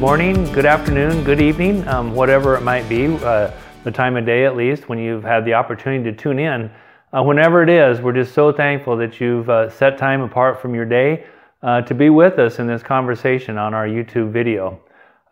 morning, 0.00 0.50
good 0.54 0.64
afternoon, 0.64 1.22
good 1.24 1.42
evening, 1.42 1.86
um, 1.86 2.14
whatever 2.14 2.56
it 2.56 2.62
might 2.62 2.88
be, 2.88 3.06
uh, 3.16 3.50
the 3.84 3.90
time 3.90 4.16
of 4.16 4.24
day 4.24 4.46
at 4.46 4.56
least, 4.56 4.88
when 4.88 4.98
you've 4.98 5.22
had 5.22 5.44
the 5.44 5.52
opportunity 5.52 6.02
to 6.02 6.16
tune 6.16 6.38
in. 6.38 6.70
Uh, 7.12 7.22
whenever 7.22 7.62
it 7.62 7.68
is, 7.68 8.00
we're 8.00 8.14
just 8.14 8.32
so 8.32 8.50
thankful 8.50 8.96
that 8.96 9.20
you've 9.20 9.50
uh, 9.50 9.68
set 9.68 9.98
time 9.98 10.22
apart 10.22 10.58
from 10.58 10.74
your 10.74 10.86
day 10.86 11.26
uh, 11.62 11.82
to 11.82 11.92
be 11.92 12.08
with 12.08 12.38
us 12.38 12.60
in 12.60 12.66
this 12.66 12.82
conversation 12.82 13.58
on 13.58 13.74
our 13.74 13.86
YouTube 13.86 14.32
video. 14.32 14.80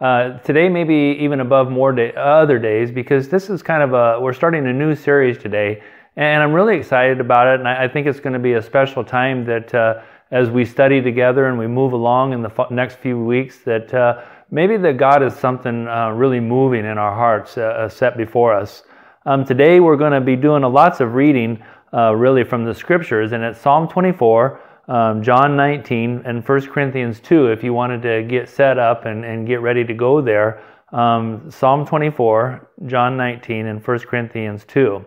Uh, 0.02 0.36
today, 0.40 0.68
maybe 0.68 1.16
even 1.18 1.40
above 1.40 1.70
more 1.70 1.90
day, 1.90 2.12
other 2.14 2.58
days, 2.58 2.90
because 2.90 3.26
this 3.26 3.48
is 3.48 3.62
kind 3.62 3.82
of 3.82 3.94
a, 3.94 4.20
we're 4.20 4.34
starting 4.34 4.66
a 4.66 4.72
new 4.72 4.94
series 4.94 5.38
today, 5.38 5.82
and 6.16 6.42
I'm 6.42 6.52
really 6.52 6.76
excited 6.76 7.20
about 7.20 7.46
it, 7.46 7.58
and 7.58 7.66
I, 7.66 7.84
I 7.84 7.88
think 7.88 8.06
it's 8.06 8.20
going 8.20 8.34
to 8.34 8.38
be 8.38 8.52
a 8.52 8.62
special 8.62 9.02
time 9.02 9.46
that 9.46 9.74
uh, 9.74 10.02
as 10.30 10.50
we 10.50 10.64
study 10.66 11.00
together 11.00 11.46
and 11.46 11.58
we 11.58 11.66
move 11.66 11.94
along 11.94 12.34
in 12.34 12.42
the 12.42 12.66
next 12.70 12.96
few 12.96 13.18
weeks 13.18 13.60
that 13.60 13.94
uh, 13.94 14.22
maybe 14.50 14.76
that 14.76 14.96
God 14.96 15.22
is 15.22 15.34
something 15.34 15.86
uh, 15.86 16.10
really 16.10 16.40
moving 16.40 16.84
in 16.84 16.98
our 16.98 17.14
hearts 17.14 17.58
uh, 17.58 17.62
uh 17.62 17.88
set 17.88 18.16
before 18.16 18.54
us. 18.54 18.82
Um, 19.26 19.44
today 19.44 19.80
we're 19.80 19.96
going 19.96 20.12
to 20.12 20.20
be 20.20 20.36
doing 20.36 20.62
a 20.62 20.68
lots 20.68 21.00
of 21.00 21.14
reading 21.14 21.62
uh, 21.92 22.14
really 22.14 22.44
from 22.44 22.64
the 22.64 22.74
scriptures 22.74 23.32
and 23.32 23.42
it's 23.42 23.60
Psalm 23.60 23.88
24, 23.88 24.60
um, 24.88 25.22
John 25.22 25.56
19, 25.56 26.22
and 26.24 26.46
1 26.46 26.66
Corinthians 26.68 27.20
2 27.20 27.48
if 27.48 27.62
you 27.62 27.74
wanted 27.74 28.02
to 28.02 28.22
get 28.22 28.48
set 28.48 28.78
up 28.78 29.04
and, 29.04 29.24
and 29.24 29.46
get 29.46 29.60
ready 29.60 29.84
to 29.84 29.94
go 29.94 30.20
there. 30.20 30.62
Um, 30.92 31.50
Psalm 31.50 31.84
24, 31.84 32.70
John 32.86 33.16
19, 33.18 33.66
and 33.66 33.86
1 33.86 33.98
Corinthians 34.00 34.64
2. 34.64 35.04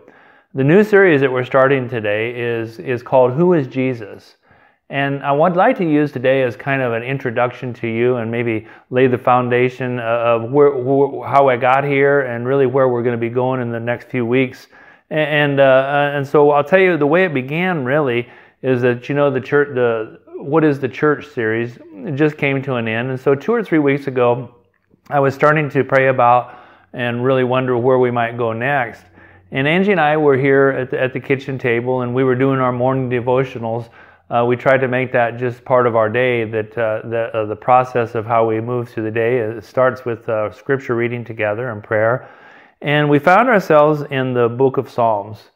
The 0.54 0.62
new 0.62 0.84
series 0.84 1.20
that 1.22 1.32
we're 1.32 1.44
starting 1.44 1.88
today 1.88 2.38
is, 2.38 2.78
is 2.78 3.02
called 3.02 3.32
Who 3.32 3.54
is 3.54 3.66
Jesus? 3.66 4.36
And 4.92 5.22
uh, 5.22 5.28
I 5.28 5.32
would 5.32 5.56
like 5.56 5.78
to 5.78 5.88
use 5.88 6.12
today 6.12 6.42
as 6.42 6.54
kind 6.54 6.82
of 6.82 6.92
an 6.92 7.02
introduction 7.02 7.72
to 7.74 7.88
you 7.88 8.16
and 8.16 8.30
maybe 8.30 8.66
lay 8.90 9.06
the 9.06 9.16
foundation 9.16 9.98
uh, 9.98 10.02
of 10.02 10.52
where, 10.52 10.70
how 11.26 11.48
I 11.48 11.56
got 11.56 11.82
here 11.82 12.20
and 12.20 12.46
really 12.46 12.66
where 12.66 12.90
we're 12.90 13.02
going 13.02 13.16
to 13.16 13.20
be 13.20 13.30
going 13.30 13.62
in 13.62 13.72
the 13.72 13.80
next 13.80 14.10
few 14.10 14.26
weeks. 14.26 14.68
And, 15.08 15.60
uh, 15.60 15.62
uh, 15.62 16.10
and 16.14 16.28
so 16.28 16.50
I'll 16.50 16.62
tell 16.62 16.78
you 16.78 16.98
the 16.98 17.06
way 17.06 17.24
it 17.24 17.32
began 17.32 17.86
really 17.86 18.28
is 18.60 18.82
that, 18.82 19.08
you 19.08 19.14
know, 19.14 19.30
the 19.30 19.40
church, 19.40 19.74
the, 19.74 20.20
what 20.36 20.62
is 20.62 20.78
the 20.78 20.90
church 20.90 21.26
series 21.28 21.78
it 21.94 22.12
just 22.14 22.36
came 22.36 22.60
to 22.62 22.74
an 22.74 22.86
end. 22.86 23.08
And 23.08 23.18
so 23.18 23.34
two 23.34 23.52
or 23.52 23.64
three 23.64 23.78
weeks 23.78 24.08
ago, 24.08 24.54
I 25.08 25.20
was 25.20 25.34
starting 25.34 25.70
to 25.70 25.84
pray 25.84 26.08
about 26.08 26.58
and 26.92 27.24
really 27.24 27.44
wonder 27.44 27.78
where 27.78 27.98
we 27.98 28.10
might 28.10 28.36
go 28.36 28.52
next. 28.52 29.04
And 29.52 29.66
Angie 29.66 29.92
and 29.92 30.00
I 30.00 30.18
were 30.18 30.36
here 30.36 30.68
at 30.68 30.90
the, 30.90 31.00
at 31.00 31.14
the 31.14 31.20
kitchen 31.20 31.56
table 31.56 32.02
and 32.02 32.14
we 32.14 32.24
were 32.24 32.34
doing 32.34 32.58
our 32.60 32.72
morning 32.72 33.08
devotionals 33.08 33.88
uh, 34.32 34.42
we 34.46 34.56
tried 34.56 34.78
to 34.78 34.88
make 34.88 35.12
that 35.12 35.38
just 35.38 35.62
part 35.64 35.86
of 35.86 35.94
our 35.94 36.08
day. 36.08 36.44
That 36.44 36.78
uh, 36.78 37.06
the 37.06 37.30
uh, 37.34 37.44
the 37.44 37.56
process 37.56 38.14
of 38.14 38.24
how 38.24 38.46
we 38.48 38.60
move 38.60 38.88
through 38.88 39.04
the 39.04 39.10
day 39.10 39.38
it 39.38 39.62
starts 39.62 40.06
with 40.06 40.26
uh, 40.28 40.50
scripture 40.50 40.96
reading 40.96 41.22
together 41.22 41.68
and 41.68 41.84
prayer, 41.84 42.28
and 42.80 43.10
we 43.10 43.18
found 43.18 43.48
ourselves 43.50 44.02
in 44.10 44.32
the 44.32 44.48
book 44.48 44.78
of 44.78 44.88
Psalms. 44.88 45.50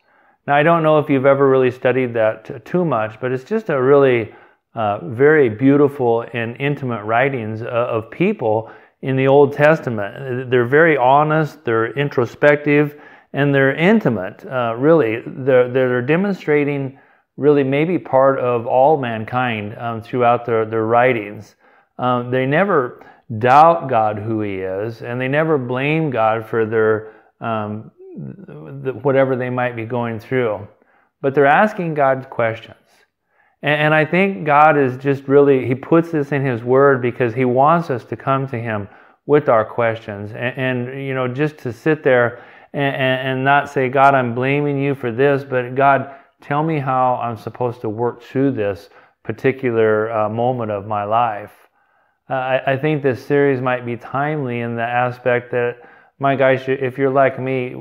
Now 0.47 0.57
I 0.57 0.63
don't 0.63 0.83
know 0.83 0.99
if 0.99 1.09
you've 1.09 1.25
ever 1.25 1.49
really 1.49 1.71
studied 1.71 2.13
that 2.15 2.67
too 2.67 2.85
much, 2.85 3.19
but 3.19 3.33
it's 3.33 3.45
just 3.45 3.71
a 3.71 3.83
really 3.83 4.35
uh, 4.75 4.99
very 5.05 5.49
beautiful 5.49 6.27
and 6.35 6.55
intimate 6.61 7.03
writings 7.05 7.63
uh, 7.63 7.67
of 7.67 8.11
people 8.11 8.71
in 9.01 9.17
the 9.17 9.27
Old 9.27 9.55
Testament. 9.55 10.51
They're 10.51 10.67
very 10.67 10.99
honest, 10.99 11.65
they're 11.65 11.99
introspective, 11.99 13.01
and 13.33 13.55
they're 13.55 13.75
intimate. 13.75 14.45
really, 14.77 15.23
they're 15.25 15.73
they're 15.73 16.03
demonstrating 16.03 16.99
really 17.37 17.65
maybe 17.65 17.99
part 17.99 18.39
of 18.39 18.67
all 18.67 18.97
mankind 18.97 19.77
um, 19.79 20.01
throughout 20.03 20.47
their, 20.47 20.65
their 20.65 20.87
writings. 20.87 21.57
Um, 21.99 22.31
they 22.31 22.47
never 22.47 23.05
doubt 23.39 23.89
God 23.89 24.19
who 24.19 24.41
He 24.41 24.57
is, 24.57 25.03
and 25.03 25.21
they 25.21 25.29
never 25.29 25.59
blame 25.59 26.11
God 26.11 26.47
for 26.47 26.65
their 26.65 27.13
um, 27.41 27.91
the, 28.17 28.93
whatever 29.03 29.37
they 29.37 29.51
might 29.51 29.77
be 29.77 29.85
going 29.85 30.19
through. 30.19 30.67
But 31.21 31.35
they're 31.35 31.47
asking 31.47 31.95
God 31.95 32.29
questions. 32.31 32.77
And, 33.63 33.81
and 33.81 33.95
I 33.95 34.05
think 34.05 34.47
God 34.47 34.79
is 34.79 34.97
just 34.97 35.29
really, 35.29 35.67
He 35.67 35.75
puts 35.75 36.11
this 36.11 36.33
in 36.33 36.45
His 36.45 36.63
Word 36.63 37.03
because 37.03 37.35
He 37.35 37.45
wants 37.45 37.91
us 37.91 38.05
to 38.07 38.17
come 38.17 38.47
to 38.49 38.59
Him 38.59 38.89
with 39.27 39.49
our 39.49 39.65
questions. 39.65 40.31
And, 40.33 40.89
and 40.89 41.07
you 41.07 41.15
know, 41.15 41.29
just 41.29 41.59
to 41.59 41.73
sit 41.73 42.03
there 42.03 42.45
and, 42.73 42.95
and 42.97 43.45
not 43.45 43.71
say, 43.71 43.89
God, 43.89 44.15
I'm 44.15 44.35
blaming 44.35 44.79
you 44.79 44.95
for 44.95 45.11
this, 45.13 45.45
but 45.45 45.75
God, 45.75 46.15
Tell 46.43 46.63
me 46.63 46.79
how 46.79 47.17
I'm 47.17 47.37
supposed 47.37 47.81
to 47.81 47.89
work 47.89 48.23
through 48.23 48.53
this 48.53 48.89
particular 49.25 50.13
uh, 50.13 50.29
moment 50.29 50.71
of 50.71 50.87
my 50.87 51.05
life. 51.05 51.53
Uh, 52.29 52.35
I, 52.35 52.73
I, 52.73 52.77
think 52.77 53.03
this 53.03 53.25
series 53.25 53.61
might 53.61 53.87
be 53.87 53.97
timely 53.97 54.61
in 54.61 54.77
the 54.77 54.83
aspect 54.83 55.53
that, 55.53 55.77
my 56.19 56.35
gosh, 56.35 56.69
if 56.69 56.99
you're 56.99 57.11
like 57.11 57.39
me, 57.39 57.75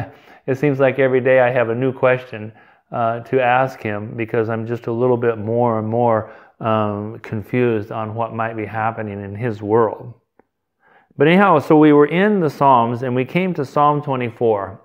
it 0.46 0.58
seems 0.58 0.78
like 0.78 0.98
every 0.98 1.20
day 1.20 1.40
I 1.40 1.50
have 1.50 1.68
a 1.68 1.74
new 1.74 1.92
question 1.92 2.52
uh, 2.92 3.20
to 3.20 3.40
ask 3.40 3.80
him 3.80 4.16
because 4.16 4.48
I'm 4.48 4.66
just 4.66 4.86
a 4.86 4.92
little 4.92 5.16
bit 5.16 5.38
more 5.38 5.78
and 5.78 5.88
more 5.88 6.32
um, 6.60 7.18
confused 7.20 7.92
on 7.92 8.14
what 8.14 8.34
might 8.34 8.56
be 8.56 8.66
happening 8.66 9.22
in 9.22 9.34
his 9.34 9.62
world. 9.62 10.14
But 11.16 11.28
anyhow, 11.28 11.58
so 11.58 11.76
we 11.76 11.92
were 11.92 12.06
in 12.06 12.40
the 12.40 12.50
Psalms 12.50 13.02
and 13.02 13.14
we 13.14 13.24
came 13.24 13.54
to 13.54 13.64
Psalm 13.64 14.02
24. 14.02 14.80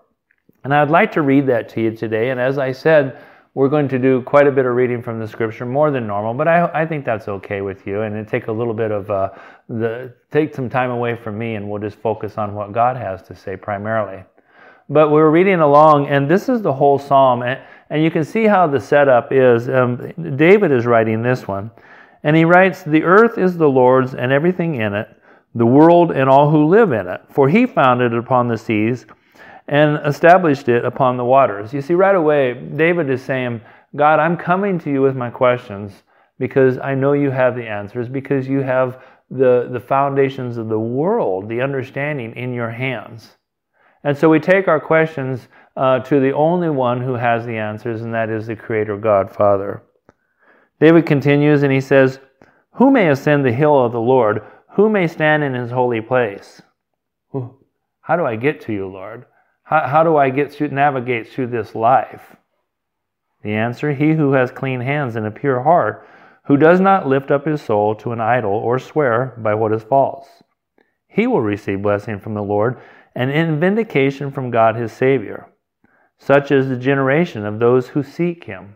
And 0.65 0.73
I'd 0.73 0.89
like 0.89 1.11
to 1.11 1.21
read 1.21 1.45
that 1.45 1.69
to 1.69 1.81
you 1.81 1.91
today. 1.91 2.31
And 2.31 2.39
as 2.39 2.57
I 2.57 2.71
said, 2.71 3.21
we're 3.53 3.69
going 3.69 3.87
to 3.87 3.99
do 3.99 4.23
quite 4.23 4.47
a 4.47 4.51
bit 4.51 4.65
of 4.65 4.73
reading 4.73 4.99
from 4.99 5.19
the 5.19 5.27
scripture, 5.27 5.63
more 5.63 5.91
than 5.91 6.07
normal, 6.07 6.33
but 6.33 6.47
I, 6.47 6.65
I 6.73 6.87
think 6.87 7.05
that's 7.05 7.27
okay 7.27 7.61
with 7.61 7.85
you. 7.85 8.01
And 8.01 8.15
it 8.15 8.27
take 8.27 8.47
a 8.47 8.51
little 8.51 8.73
bit 8.73 8.89
of 8.89 9.11
uh, 9.11 9.29
the 9.69 10.15
take 10.31 10.55
some 10.55 10.67
time 10.67 10.89
away 10.89 11.15
from 11.15 11.37
me, 11.37 11.53
and 11.53 11.69
we'll 11.69 11.79
just 11.79 11.99
focus 11.99 12.39
on 12.39 12.55
what 12.55 12.71
God 12.71 12.97
has 12.97 13.21
to 13.27 13.35
say 13.35 13.55
primarily. 13.55 14.23
But 14.89 15.11
we're 15.11 15.29
reading 15.29 15.59
along, 15.59 16.07
and 16.07 16.27
this 16.27 16.49
is 16.49 16.63
the 16.63 16.73
whole 16.73 16.97
psalm, 16.97 17.43
and, 17.43 17.61
and 17.91 18.03
you 18.03 18.09
can 18.09 18.23
see 18.23 18.45
how 18.45 18.65
the 18.65 18.79
setup 18.79 19.31
is. 19.31 19.69
Um, 19.69 20.11
David 20.35 20.71
is 20.71 20.87
writing 20.87 21.21
this 21.21 21.47
one, 21.47 21.69
and 22.23 22.35
he 22.35 22.43
writes, 22.43 22.81
"The 22.81 23.03
earth 23.03 23.37
is 23.37 23.55
the 23.55 23.69
Lord's, 23.69 24.15
and 24.15 24.31
everything 24.31 24.81
in 24.81 24.95
it, 24.95 25.09
the 25.53 25.65
world 25.67 26.11
and 26.11 26.27
all 26.27 26.49
who 26.49 26.65
live 26.65 26.91
in 26.91 27.07
it. 27.07 27.21
For 27.29 27.49
He 27.49 27.67
founded 27.67 28.13
it 28.13 28.17
upon 28.17 28.47
the 28.47 28.57
seas." 28.57 29.05
And 29.67 29.99
established 30.05 30.69
it 30.69 30.85
upon 30.85 31.17
the 31.17 31.25
waters. 31.25 31.73
You 31.73 31.81
see, 31.81 31.93
right 31.93 32.15
away, 32.15 32.53
David 32.53 33.09
is 33.09 33.21
saying, 33.21 33.61
God, 33.95 34.19
I'm 34.19 34.37
coming 34.37 34.77
to 34.79 34.91
you 34.91 35.01
with 35.01 35.15
my 35.15 35.29
questions 35.29 36.03
because 36.37 36.77
I 36.77 36.95
know 36.95 37.13
you 37.13 37.31
have 37.31 37.55
the 37.55 37.67
answers, 37.67 38.09
because 38.09 38.47
you 38.47 38.59
have 38.61 39.01
the, 39.31 39.69
the 39.71 39.79
foundations 39.79 40.57
of 40.57 40.69
the 40.69 40.79
world, 40.79 41.49
the 41.49 41.61
understanding 41.61 42.35
in 42.35 42.53
your 42.53 42.69
hands. 42.69 43.37
And 44.03 44.15
so 44.15 44.29
we 44.29 44.39
take 44.39 44.67
our 44.67 44.79
questions 44.79 45.47
uh, 45.75 45.99
to 45.99 46.19
the 46.19 46.33
only 46.33 46.69
one 46.69 47.01
who 47.01 47.13
has 47.13 47.45
the 47.45 47.57
answers, 47.57 48.01
and 48.01 48.13
that 48.13 48.29
is 48.29 48.47
the 48.47 48.55
Creator 48.55 48.97
God, 48.97 49.31
Father. 49.31 49.81
David 50.79 51.05
continues 51.05 51.63
and 51.63 51.71
he 51.71 51.81
says, 51.81 52.19
Who 52.73 52.91
may 52.91 53.09
ascend 53.09 53.45
the 53.45 53.51
hill 53.51 53.83
of 53.83 53.93
the 53.93 53.99
Lord? 53.99 54.43
Who 54.75 54.89
may 54.89 55.07
stand 55.07 55.43
in 55.43 55.53
his 55.53 55.71
holy 55.71 56.01
place? 56.01 56.61
How 58.01 58.15
do 58.17 58.25
I 58.25 58.35
get 58.35 58.61
to 58.61 58.73
you, 58.73 58.87
Lord? 58.87 59.25
How, 59.65 59.87
how 59.87 60.03
do 60.03 60.15
I 60.15 60.29
get 60.29 60.53
through, 60.53 60.69
navigate 60.69 61.27
through 61.27 61.47
this 61.47 61.75
life? 61.75 62.35
The 63.43 63.53
answer 63.53 63.93
He 63.93 64.13
who 64.13 64.33
has 64.33 64.49
clean 64.51 64.81
hands 64.81 65.15
and 65.15 65.25
a 65.25 65.31
pure 65.31 65.61
heart, 65.63 66.07
who 66.45 66.57
does 66.57 66.79
not 66.79 67.07
lift 67.07 67.31
up 67.31 67.45
his 67.45 67.61
soul 67.61 67.95
to 67.95 68.11
an 68.11 68.21
idol 68.21 68.51
or 68.51 68.77
swear 68.79 69.33
by 69.37 69.55
what 69.55 69.73
is 69.73 69.83
false. 69.83 70.43
He 71.07 71.27
will 71.27 71.41
receive 71.41 71.81
blessing 71.81 72.19
from 72.19 72.35
the 72.35 72.43
Lord 72.43 72.79
and 73.15 73.31
in 73.31 73.59
vindication 73.59 74.31
from 74.31 74.51
God 74.51 74.75
his 74.75 74.91
Savior. 74.91 75.47
Such 76.17 76.51
is 76.51 76.69
the 76.69 76.77
generation 76.77 77.45
of 77.45 77.59
those 77.59 77.89
who 77.89 78.03
seek 78.03 78.43
him, 78.43 78.75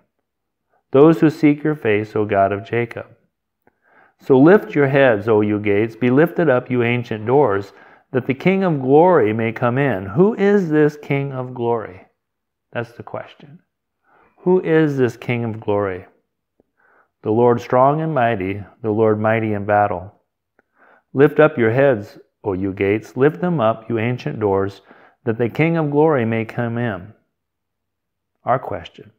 those 0.92 1.20
who 1.20 1.30
seek 1.30 1.64
your 1.64 1.76
face, 1.76 2.16
O 2.16 2.26
God 2.26 2.52
of 2.52 2.66
Jacob. 2.66 3.06
So 4.22 4.38
lift 4.38 4.76
your 4.76 4.88
heads, 4.88 5.28
O 5.28 5.42
you 5.42 5.60
gates, 5.60 5.96
be 5.96 6.10
lifted 6.10 6.50
up, 6.50 6.72
you 6.72 6.84
ancient 6.84 7.26
doors 7.26 7.72
that 8.12 8.26
the 8.26 8.34
King 8.34 8.64
of 8.64 8.82
glory 8.82 9.34
may 9.34 9.52
come 9.52 9.78
in. 9.78 10.06
Who 10.06 10.34
is 10.34 10.70
this 10.70 10.98
King 10.98 11.32
of 11.32 11.54
glory? 11.54 12.08
That's 12.72 12.92
the 12.94 13.04
question. 13.04 13.60
Who 14.40 14.62
is 14.62 14.98
this 14.98 15.18
King 15.18 15.44
of 15.44 15.60
glory? 15.60 16.06
The 17.22 17.32
Lord 17.32 17.62
strong 17.62 18.02
and 18.02 18.14
mighty, 18.14 18.64
the 18.82 18.92
Lord 18.92 19.20
mighty 19.20 19.54
in 19.54 19.66
battle. 19.66 20.14
Lift 21.14 21.40
up 21.40 21.58
your 21.58 21.72
heads, 21.72 22.18
O 22.44 22.54
you 22.54 22.72
gates, 22.72 23.18
lift 23.18 23.42
them 23.42 23.60
up, 23.60 23.90
you 23.90 24.00
ancient 24.00 24.40
doors, 24.40 24.82
that 25.26 25.38
the 25.38 25.50
King 25.50 25.78
of 25.78 25.92
glory 25.92 26.26
may 26.26 26.46
come 26.46 26.78
in. 26.78 27.14
Our 28.44 28.60
question 28.60 29.12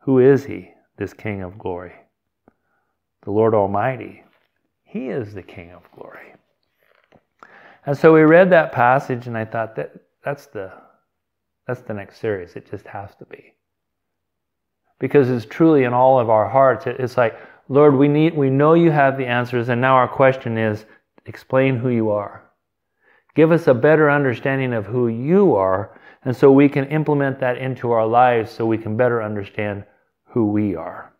Who 0.00 0.18
is 0.18 0.44
he, 0.44 0.70
this 0.98 1.14
King 1.14 1.42
of 1.42 1.58
glory? 1.58 1.94
The 3.22 3.30
Lord 3.32 3.54
Almighty. 3.54 4.22
He 4.84 5.08
is 5.08 5.34
the 5.34 5.42
King 5.42 5.72
of 5.72 5.90
glory. 5.92 6.35
And 7.86 7.96
so 7.96 8.12
we 8.12 8.22
read 8.22 8.50
that 8.50 8.72
passage, 8.72 9.28
and 9.28 9.38
I 9.38 9.44
thought 9.44 9.76
that 9.76 9.92
that's 10.24 10.46
the 10.46 10.72
that's 11.66 11.82
the 11.82 11.94
next 11.94 12.18
series. 12.20 12.56
It 12.56 12.68
just 12.70 12.86
has 12.86 13.14
to 13.16 13.24
be 13.24 13.54
because 14.98 15.30
it's 15.30 15.46
truly 15.46 15.84
in 15.84 15.92
all 15.92 16.18
of 16.18 16.30
our 16.30 16.48
hearts. 16.48 16.86
It's 16.86 17.16
like, 17.16 17.38
Lord, 17.68 17.94
we 17.94 18.08
need 18.08 18.36
we 18.36 18.50
know 18.50 18.74
you 18.74 18.90
have 18.90 19.16
the 19.16 19.26
answers, 19.26 19.68
and 19.68 19.80
now 19.80 19.94
our 19.94 20.08
question 20.08 20.58
is, 20.58 20.84
explain 21.26 21.76
who 21.76 21.88
you 21.88 22.10
are. 22.10 22.42
Give 23.34 23.52
us 23.52 23.66
a 23.66 23.74
better 23.74 24.10
understanding 24.10 24.72
of 24.72 24.86
who 24.86 25.08
you 25.08 25.54
are, 25.54 26.00
and 26.24 26.34
so 26.34 26.50
we 26.50 26.68
can 26.68 26.86
implement 26.86 27.38
that 27.40 27.58
into 27.58 27.92
our 27.92 28.06
lives 28.06 28.50
so 28.50 28.66
we 28.66 28.78
can 28.78 28.96
better 28.96 29.22
understand 29.22 29.84
who 30.24 30.46
we 30.46 30.74
are. 30.74 31.12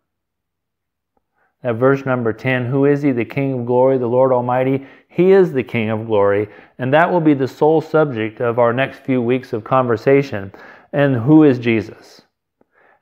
At 1.63 1.75
verse 1.75 2.05
number 2.05 2.33
10, 2.33 2.65
who 2.67 2.85
is 2.85 3.01
he, 3.01 3.11
the 3.11 3.25
King 3.25 3.59
of 3.59 3.65
glory, 3.65 3.97
the 3.97 4.07
Lord 4.07 4.31
Almighty? 4.31 4.85
He 5.07 5.31
is 5.31 5.51
the 5.51 5.63
King 5.63 5.89
of 5.89 6.05
glory, 6.05 6.47
and 6.77 6.93
that 6.93 7.11
will 7.11 7.21
be 7.21 7.33
the 7.33 7.47
sole 7.47 7.81
subject 7.81 8.39
of 8.39 8.59
our 8.59 8.71
next 8.71 8.99
few 8.99 9.21
weeks 9.21 9.53
of 9.53 9.63
conversation. 9.63 10.51
And 10.93 11.15
who 11.15 11.43
is 11.43 11.57
Jesus? 11.57 12.21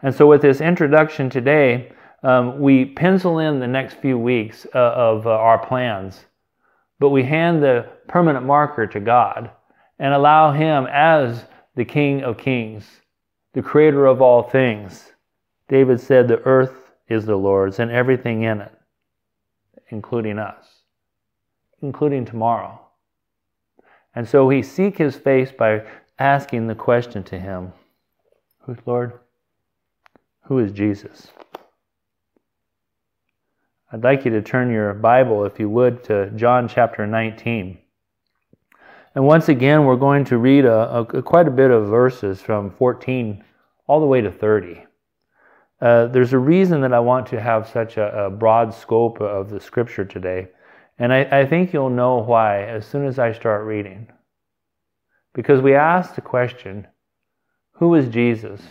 And 0.01 0.15
so, 0.15 0.27
with 0.27 0.41
this 0.41 0.61
introduction 0.61 1.29
today, 1.29 1.91
um, 2.23 2.59
we 2.59 2.85
pencil 2.85 3.39
in 3.39 3.59
the 3.59 3.67
next 3.67 3.95
few 3.95 4.17
weeks 4.17 4.65
uh, 4.73 4.77
of 4.77 5.27
uh, 5.27 5.31
our 5.31 5.63
plans, 5.63 6.25
but 6.99 7.09
we 7.09 7.23
hand 7.23 7.61
the 7.61 7.89
permanent 8.07 8.45
marker 8.45 8.87
to 8.87 8.99
God 8.99 9.51
and 9.99 10.13
allow 10.13 10.51
Him 10.51 10.87
as 10.89 11.45
the 11.75 11.85
King 11.85 12.23
of 12.23 12.37
Kings, 12.37 13.01
the 13.53 13.61
Creator 13.61 14.05
of 14.05 14.21
all 14.21 14.43
things. 14.43 15.11
David 15.67 15.99
said, 15.99 16.27
The 16.27 16.41
earth 16.43 16.84
is 17.07 17.25
the 17.25 17.35
Lord's 17.35 17.79
and 17.79 17.91
everything 17.91 18.43
in 18.43 18.61
it, 18.61 18.71
including 19.89 20.39
us, 20.39 20.65
including 21.81 22.25
tomorrow. 22.25 22.79
And 24.15 24.27
so 24.27 24.45
we 24.45 24.63
seek 24.63 24.97
His 24.97 25.15
face 25.15 25.51
by 25.51 25.83
asking 26.17 26.67
the 26.67 26.75
question 26.75 27.23
to 27.23 27.39
Him 27.39 27.73
Who's 28.61 28.77
Lord? 28.85 29.13
Who 30.43 30.59
is 30.59 30.71
Jesus? 30.71 31.27
I'd 33.91 34.03
like 34.03 34.25
you 34.25 34.31
to 34.31 34.41
turn 34.41 34.71
your 34.71 34.93
Bible, 34.93 35.45
if 35.45 35.59
you 35.59 35.69
would, 35.69 36.03
to 36.05 36.31
John 36.31 36.67
chapter 36.67 37.05
19. 37.05 37.77
And 39.13 39.25
once 39.25 39.47
again, 39.47 39.85
we're 39.85 39.95
going 39.95 40.25
to 40.25 40.37
read 40.37 40.65
a, 40.65 40.99
a, 40.99 41.21
quite 41.21 41.47
a 41.47 41.51
bit 41.51 41.71
of 41.71 41.87
verses 41.87 42.41
from 42.41 42.71
14 42.71 43.43
all 43.87 43.99
the 43.99 44.05
way 44.05 44.21
to 44.21 44.31
30. 44.31 44.83
Uh, 45.85 46.07
there's 46.07 46.33
a 46.33 46.39
reason 46.39 46.81
that 46.81 46.93
I 46.93 46.99
want 46.99 47.27
to 47.27 47.39
have 47.39 47.69
such 47.69 47.97
a, 47.97 48.25
a 48.25 48.29
broad 48.31 48.73
scope 48.73 49.21
of 49.21 49.51
the 49.51 49.59
scripture 49.59 50.03
today. 50.03 50.47
And 50.97 51.13
I, 51.13 51.41
I 51.41 51.45
think 51.45 51.73
you'll 51.73 51.91
know 51.91 52.23
why 52.23 52.63
as 52.63 52.87
soon 52.87 53.05
as 53.05 53.19
I 53.19 53.31
start 53.33 53.65
reading. 53.65 54.07
Because 55.35 55.61
we 55.61 55.75
ask 55.75 56.15
the 56.15 56.21
question 56.21 56.87
who 57.73 57.93
is 57.93 58.07
Jesus? 58.07 58.61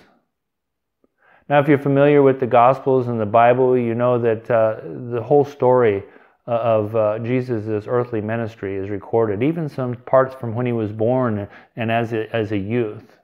Now, 1.49 1.61
if 1.61 1.69
you're 1.69 1.78
familiar 1.78 2.20
with 2.20 2.40
the 2.40 2.49
Gospels 2.49 3.06
and 3.06 3.20
the 3.20 3.26
Bible, 3.26 3.78
you 3.78 3.94
know 3.94 4.19
that 4.19 4.50
uh, 4.50 4.81
the 5.12 5.22
whole 5.22 5.44
story 5.44 6.02
uh, 6.49 6.50
of 6.50 6.96
uh, 6.96 7.20
Jesus' 7.20 7.87
earthly 7.87 8.22
ministry 8.22 8.75
is 8.75 8.90
recorded, 8.90 9.40
even 9.40 9.69
some 9.69 9.94
parts 9.94 10.34
from 10.34 10.56
when 10.56 10.66
he 10.66 10.72
was 10.72 10.90
born 10.90 11.46
and 11.76 11.93
as 11.93 12.12
a, 12.12 12.34
as 12.34 12.50
a 12.50 12.58
youth. 12.58 13.20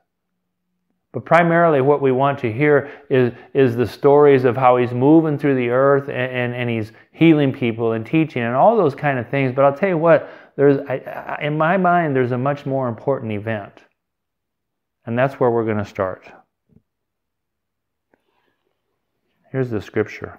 But 1.12 1.24
primarily, 1.24 1.80
what 1.80 2.00
we 2.00 2.12
want 2.12 2.38
to 2.40 2.52
hear 2.52 2.90
is, 3.10 3.32
is 3.52 3.74
the 3.74 3.86
stories 3.86 4.44
of 4.44 4.56
how 4.56 4.76
he's 4.76 4.92
moving 4.92 5.38
through 5.38 5.56
the 5.56 5.70
earth 5.70 6.08
and, 6.08 6.32
and, 6.32 6.54
and 6.54 6.70
he's 6.70 6.92
healing 7.10 7.52
people 7.52 7.92
and 7.92 8.06
teaching 8.06 8.42
and 8.42 8.54
all 8.54 8.76
those 8.76 8.94
kind 8.94 9.18
of 9.18 9.28
things. 9.28 9.52
But 9.52 9.64
I'll 9.64 9.76
tell 9.76 9.88
you 9.88 9.98
what, 9.98 10.30
there's, 10.56 10.78
I, 10.88 11.38
in 11.42 11.58
my 11.58 11.76
mind, 11.76 12.14
there's 12.14 12.30
a 12.30 12.38
much 12.38 12.64
more 12.64 12.88
important 12.88 13.32
event. 13.32 13.72
And 15.04 15.18
that's 15.18 15.40
where 15.40 15.50
we're 15.50 15.64
going 15.64 15.78
to 15.78 15.84
start. 15.84 16.30
Here's 19.50 19.70
the 19.70 19.80
scripture. 19.80 20.38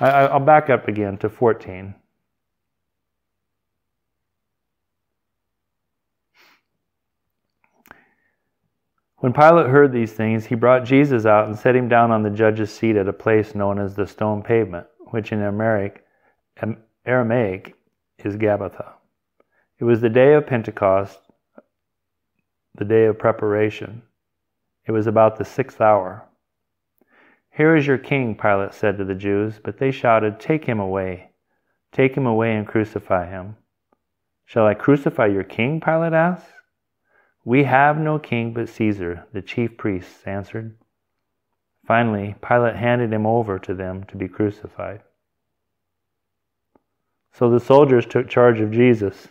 I, 0.00 0.30
will 0.32 0.44
back 0.44 0.68
up 0.68 0.86
again 0.86 1.16
to 1.18 1.30
14. 1.30 1.94
When 9.18 9.32
Pilate 9.32 9.66
heard 9.66 9.92
these 9.92 10.12
things, 10.12 10.46
he 10.46 10.54
brought 10.54 10.84
Jesus 10.84 11.26
out 11.26 11.48
and 11.48 11.58
set 11.58 11.74
him 11.74 11.88
down 11.88 12.12
on 12.12 12.22
the 12.22 12.30
judge's 12.30 12.72
seat 12.72 12.96
at 12.96 13.08
a 13.08 13.12
place 13.12 13.52
known 13.54 13.80
as 13.80 13.96
the 13.96 14.06
stone 14.06 14.42
pavement, 14.42 14.86
which 15.10 15.32
in 15.32 15.40
Aramaic, 15.40 16.04
is 18.24 18.36
Gabbatha. 18.36 18.92
It 19.80 19.84
was 19.84 20.00
the 20.00 20.08
day 20.08 20.34
of 20.34 20.46
Pentecost, 20.46 21.18
the 22.76 22.84
day 22.84 23.06
of 23.06 23.18
preparation. 23.18 24.02
It 24.86 24.92
was 24.92 25.08
about 25.08 25.36
the 25.36 25.44
sixth 25.44 25.80
hour. 25.80 26.24
Here 27.50 27.74
is 27.74 27.88
your 27.88 27.98
king, 27.98 28.36
Pilate 28.36 28.72
said 28.72 28.98
to 28.98 29.04
the 29.04 29.16
Jews, 29.16 29.60
but 29.62 29.78
they 29.78 29.90
shouted, 29.90 30.38
Take 30.38 30.64
him 30.64 30.78
away. 30.78 31.30
Take 31.90 32.16
him 32.16 32.26
away 32.26 32.54
and 32.54 32.66
crucify 32.66 33.28
him. 33.28 33.56
Shall 34.44 34.66
I 34.66 34.74
crucify 34.74 35.26
your 35.26 35.42
king? 35.42 35.80
Pilate 35.80 36.12
asked. 36.12 36.52
We 37.48 37.64
have 37.64 37.96
no 37.96 38.18
king 38.18 38.52
but 38.52 38.68
Caesar, 38.68 39.24
the 39.32 39.40
chief 39.40 39.78
priests 39.78 40.22
answered. 40.26 40.76
Finally, 41.86 42.34
Pilate 42.46 42.76
handed 42.76 43.10
him 43.10 43.24
over 43.24 43.58
to 43.60 43.72
them 43.72 44.04
to 44.08 44.18
be 44.18 44.28
crucified. 44.28 45.00
So 47.32 47.48
the 47.48 47.58
soldiers 47.58 48.04
took 48.04 48.28
charge 48.28 48.60
of 48.60 48.70
Jesus. 48.70 49.28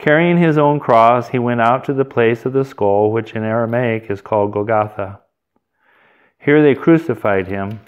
Carrying 0.00 0.38
his 0.38 0.58
own 0.58 0.80
cross, 0.80 1.28
he 1.28 1.38
went 1.38 1.60
out 1.60 1.84
to 1.84 1.94
the 1.94 2.04
place 2.04 2.44
of 2.44 2.52
the 2.52 2.64
skull, 2.64 3.12
which 3.12 3.34
in 3.34 3.44
Aramaic 3.44 4.10
is 4.10 4.20
called 4.20 4.52
Golgotha. 4.52 5.20
Here 6.40 6.64
they 6.64 6.74
crucified 6.74 7.46
him, 7.46 7.78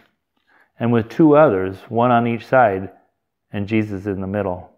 and 0.78 0.92
with 0.92 1.08
two 1.08 1.34
others, 1.36 1.78
one 1.88 2.12
on 2.12 2.28
each 2.28 2.46
side, 2.46 2.90
and 3.50 3.66
Jesus 3.66 4.06
in 4.06 4.20
the 4.20 4.28
middle. 4.28 4.77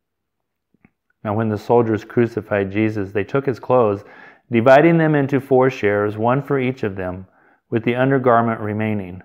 Now, 1.23 1.35
when 1.35 1.49
the 1.49 1.57
soldiers 1.57 2.03
crucified 2.03 2.71
Jesus, 2.71 3.11
they 3.11 3.23
took 3.23 3.45
his 3.45 3.59
clothes, 3.59 4.03
dividing 4.51 4.97
them 4.97 5.15
into 5.15 5.39
four 5.39 5.69
shares, 5.69 6.17
one 6.17 6.41
for 6.41 6.59
each 6.59 6.83
of 6.83 6.95
them, 6.95 7.27
with 7.69 7.83
the 7.83 7.95
undergarment 7.95 8.59
remaining. 8.59 9.21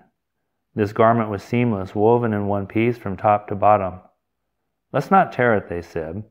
This 0.75 0.93
garment 0.93 1.29
was 1.29 1.41
seamless, 1.41 1.95
woven 1.95 2.33
in 2.33 2.47
one 2.47 2.67
piece 2.67 2.97
from 2.97 3.17
top 3.17 3.47
to 3.47 3.55
bottom. 3.55 3.99
Let's 4.93 5.09
not 5.09 5.31
tear 5.31 5.55
it, 5.55 5.69
they 5.69 5.81
said 5.81 6.23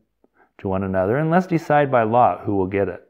to 0.59 0.69
one 0.69 0.85
another, 0.85 1.19
and 1.19 1.31
let's 1.31 1.47
decide 1.47 1.91
by 1.91 2.05
lot 2.05 2.43
who 2.45 2.55
will 2.55 2.67
get 2.67 2.89
it. 2.89 3.03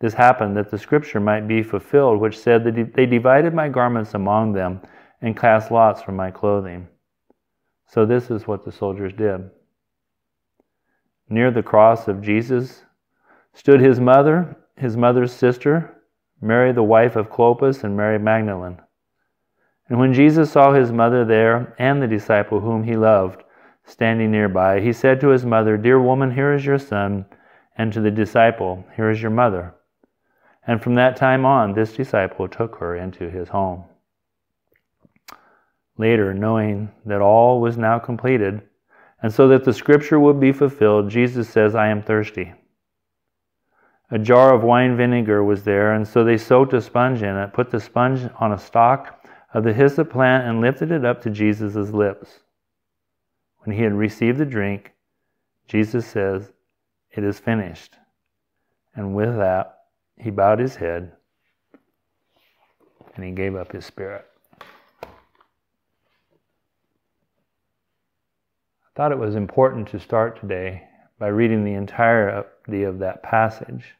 This 0.00 0.14
happened 0.14 0.56
that 0.56 0.70
the 0.70 0.78
scripture 0.78 1.20
might 1.20 1.46
be 1.46 1.62
fulfilled, 1.62 2.20
which 2.20 2.38
said 2.38 2.64
that 2.64 2.94
they 2.94 3.06
divided 3.06 3.52
my 3.52 3.68
garments 3.68 4.14
among 4.14 4.52
them 4.52 4.80
and 5.20 5.36
cast 5.36 5.70
lots 5.70 6.02
for 6.02 6.12
my 6.12 6.30
clothing. 6.30 6.88
So 7.88 8.06
this 8.06 8.30
is 8.30 8.46
what 8.46 8.64
the 8.64 8.72
soldiers 8.72 9.12
did. 9.12 9.50
Near 11.32 11.50
the 11.50 11.62
cross 11.62 12.08
of 12.08 12.20
Jesus 12.20 12.84
stood 13.54 13.80
his 13.80 13.98
mother, 13.98 14.54
his 14.76 14.98
mother's 14.98 15.32
sister, 15.32 15.96
Mary, 16.42 16.72
the 16.72 16.82
wife 16.82 17.16
of 17.16 17.30
Clopas, 17.30 17.84
and 17.84 17.96
Mary 17.96 18.18
Magdalene. 18.18 18.82
And 19.88 19.98
when 19.98 20.12
Jesus 20.12 20.52
saw 20.52 20.74
his 20.74 20.92
mother 20.92 21.24
there 21.24 21.74
and 21.78 22.02
the 22.02 22.06
disciple 22.06 22.60
whom 22.60 22.84
he 22.84 22.96
loved, 22.96 23.44
standing 23.86 24.30
nearby, 24.30 24.80
he 24.80 24.92
said 24.92 25.22
to 25.22 25.28
his 25.28 25.46
mother, 25.46 25.78
Dear 25.78 25.98
woman, 25.98 26.34
here 26.34 26.52
is 26.52 26.66
your 26.66 26.78
son, 26.78 27.24
and 27.78 27.90
to 27.94 28.02
the 28.02 28.10
disciple, 28.10 28.84
Here 28.94 29.08
is 29.08 29.22
your 29.22 29.30
mother. 29.30 29.74
And 30.66 30.82
from 30.82 30.96
that 30.96 31.16
time 31.16 31.46
on, 31.46 31.72
this 31.72 31.94
disciple 31.94 32.46
took 32.46 32.76
her 32.76 32.94
into 32.94 33.30
his 33.30 33.48
home. 33.48 33.84
Later, 35.96 36.34
knowing 36.34 36.90
that 37.06 37.22
all 37.22 37.58
was 37.58 37.78
now 37.78 37.98
completed, 37.98 38.60
and 39.22 39.32
so 39.32 39.48
that 39.48 39.64
the 39.64 39.72
scripture 39.72 40.18
would 40.18 40.40
be 40.40 40.52
fulfilled, 40.52 41.08
Jesus 41.08 41.48
says, 41.48 41.74
I 41.74 41.88
am 41.88 42.02
thirsty. 42.02 42.52
A 44.10 44.18
jar 44.18 44.52
of 44.54 44.62
wine 44.62 44.96
vinegar 44.96 45.42
was 45.42 45.64
there, 45.64 45.94
and 45.94 46.06
so 46.06 46.22
they 46.22 46.36
soaked 46.36 46.74
a 46.74 46.80
sponge 46.80 47.22
in 47.22 47.36
it, 47.36 47.52
put 47.52 47.70
the 47.70 47.80
sponge 47.80 48.28
on 48.40 48.52
a 48.52 48.58
stalk 48.58 49.24
of 49.54 49.64
the 49.64 49.72
hyssop 49.72 50.10
plant, 50.10 50.46
and 50.46 50.60
lifted 50.60 50.90
it 50.90 51.04
up 51.04 51.22
to 51.22 51.30
Jesus' 51.30 51.90
lips. 51.90 52.40
When 53.60 53.76
he 53.76 53.82
had 53.82 53.94
received 53.94 54.38
the 54.38 54.44
drink, 54.44 54.92
Jesus 55.68 56.06
says, 56.06 56.52
It 57.10 57.24
is 57.24 57.38
finished. 57.38 57.96
And 58.94 59.14
with 59.14 59.36
that, 59.36 59.78
he 60.18 60.30
bowed 60.30 60.58
his 60.58 60.76
head 60.76 61.12
and 63.14 63.24
he 63.24 63.30
gave 63.30 63.54
up 63.54 63.72
his 63.72 63.84
spirit. 63.84 64.26
Thought 69.02 69.10
it 69.10 69.18
was 69.18 69.34
important 69.34 69.88
to 69.88 69.98
start 69.98 70.38
today 70.38 70.80
by 71.18 71.26
reading 71.26 71.64
the 71.64 71.72
entirety 71.72 72.84
of 72.84 73.00
that 73.00 73.20
passage 73.20 73.96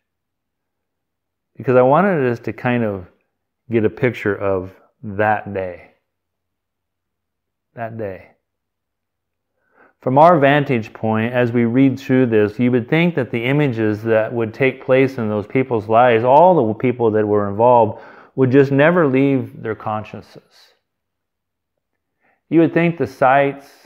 because 1.57 1.75
I 1.75 1.83
wanted 1.83 2.31
us 2.31 2.39
to 2.39 2.53
kind 2.53 2.85
of 2.85 3.09
get 3.69 3.85
a 3.85 3.91
picture 3.91 4.33
of 4.33 4.73
that 5.03 5.53
day. 5.53 5.91
That 7.75 7.99
day. 7.99 8.29
From 10.01 10.19
our 10.19 10.39
vantage 10.39 10.93
point, 10.93 11.33
as 11.33 11.51
we 11.51 11.65
read 11.65 11.99
through 11.99 12.27
this, 12.27 12.61
you 12.61 12.71
would 12.71 12.89
think 12.89 13.17
that 13.17 13.33
the 13.33 13.45
images 13.45 14.05
that 14.05 14.33
would 14.33 14.55
take 14.55 14.85
place 14.85 15.19
in 15.19 15.29
those 15.29 15.49
people's 15.49 15.89
lives, 15.89 16.23
all 16.23 16.69
the 16.69 16.75
people 16.75 17.11
that 17.11 17.27
were 17.27 17.49
involved, 17.49 18.01
would 18.37 18.53
just 18.53 18.71
never 18.71 19.09
leave 19.09 19.65
their 19.65 19.75
consciences. 19.75 20.75
You 22.49 22.61
would 22.61 22.73
think 22.73 22.99
the 22.99 23.07
sights 23.09 23.82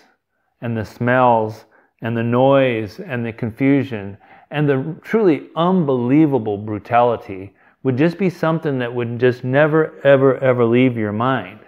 and 0.67 0.77
the 0.77 0.85
smells 0.85 1.65
and 2.03 2.17
the 2.17 2.25
noise 2.25 2.99
and 2.99 3.25
the 3.25 3.33
confusion 3.33 4.19
and 4.51 4.69
the 4.69 4.97
truly 5.01 5.49
unbelievable 5.55 6.59
brutality 6.59 7.55
would 7.85 7.97
just 7.97 8.19
be 8.19 8.29
something 8.29 8.81
that 8.81 8.93
would 8.93 9.17
just 9.21 9.45
never, 9.45 9.95
ever, 10.03 10.37
ever 10.39 10.65
leave 10.65 10.97
your 10.97 11.13
mind. 11.13 11.61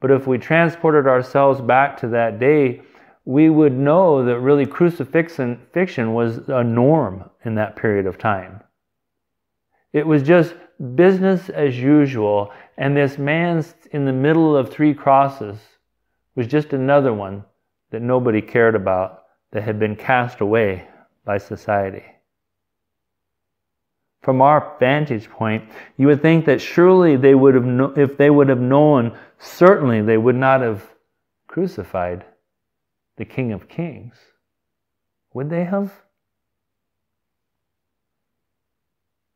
But 0.00 0.12
if 0.12 0.26
we 0.26 0.38
transported 0.38 1.06
ourselves 1.06 1.60
back 1.60 1.98
to 1.98 2.08
that 2.08 2.40
day, 2.40 2.80
we 3.26 3.50
would 3.50 3.74
know 3.74 4.24
that 4.24 4.40
really 4.40 4.64
crucifixion 4.64 5.60
fiction 5.74 6.14
was 6.14 6.38
a 6.48 6.64
norm 6.64 7.28
in 7.44 7.54
that 7.56 7.76
period 7.76 8.06
of 8.06 8.16
time. 8.16 8.62
It 9.92 10.06
was 10.06 10.22
just 10.22 10.54
business 10.94 11.50
as 11.50 11.78
usual, 11.78 12.50
and 12.78 12.96
this 12.96 13.18
man 13.18 13.62
in 13.90 14.06
the 14.06 14.12
middle 14.14 14.56
of 14.56 14.70
three 14.70 14.94
crosses 14.94 15.58
was 16.34 16.46
just 16.46 16.72
another 16.72 17.12
one 17.12 17.44
that 17.90 18.02
nobody 18.02 18.40
cared 18.40 18.74
about 18.74 19.24
that 19.52 19.62
had 19.62 19.78
been 19.78 19.96
cast 19.96 20.40
away 20.40 20.86
by 21.24 21.38
society 21.38 22.04
from 24.22 24.40
our 24.40 24.76
vantage 24.78 25.28
point, 25.28 25.68
you 25.96 26.06
would 26.06 26.22
think 26.22 26.46
that 26.46 26.60
surely 26.60 27.16
they 27.16 27.34
would 27.34 27.54
have, 27.54 27.64
no, 27.64 27.92
if 27.96 28.16
they 28.16 28.30
would 28.30 28.48
have 28.48 28.60
known, 28.60 29.18
certainly 29.38 30.00
they 30.00 30.16
would 30.16 30.36
not 30.36 30.60
have 30.60 30.88
crucified 31.48 32.24
the 33.16 33.24
King 33.24 33.52
of 33.52 33.68
Kings. 33.68 34.14
Would 35.34 35.50
they 35.50 35.64
have? 35.64 35.92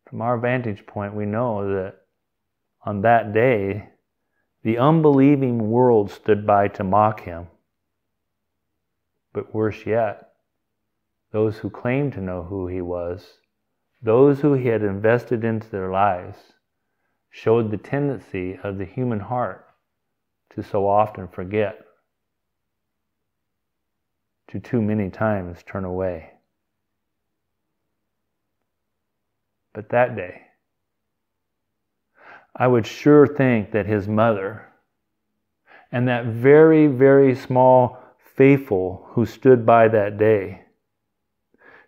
From 0.08 0.22
our 0.22 0.38
vantage 0.38 0.86
point, 0.86 1.14
we 1.14 1.26
know 1.26 1.74
that 1.74 1.96
on 2.84 3.02
that 3.02 3.34
day, 3.34 3.88
the 4.66 4.78
unbelieving 4.78 5.70
world 5.70 6.10
stood 6.10 6.44
by 6.44 6.66
to 6.66 6.82
mock 6.82 7.20
him. 7.20 7.46
But 9.32 9.54
worse 9.54 9.86
yet, 9.86 10.32
those 11.30 11.58
who 11.58 11.70
claimed 11.70 12.14
to 12.14 12.20
know 12.20 12.42
who 12.42 12.66
he 12.66 12.80
was 12.80 13.38
those 14.02 14.40
who 14.40 14.54
he 14.54 14.66
had 14.66 14.82
invested 14.82 15.44
into 15.44 15.68
their 15.70 15.90
lives 15.90 16.36
showed 17.30 17.70
the 17.70 17.76
tendency 17.76 18.58
of 18.64 18.76
the 18.76 18.84
human 18.84 19.20
heart 19.20 19.68
to 20.50 20.64
so 20.64 20.88
often 20.88 21.28
forget, 21.28 21.84
to 24.48 24.58
too 24.58 24.82
many 24.82 25.10
times 25.10 25.62
turn 25.64 25.84
away. 25.84 26.32
But 29.72 29.90
that 29.90 30.16
day, 30.16 30.45
I 32.56 32.66
would 32.66 32.86
sure 32.86 33.26
think 33.26 33.70
that 33.72 33.86
his 33.86 34.08
mother 34.08 34.66
and 35.92 36.08
that 36.08 36.26
very, 36.26 36.86
very 36.86 37.34
small 37.34 37.98
faithful 38.18 39.06
who 39.10 39.26
stood 39.26 39.64
by 39.64 39.88
that 39.88 40.18
day 40.18 40.66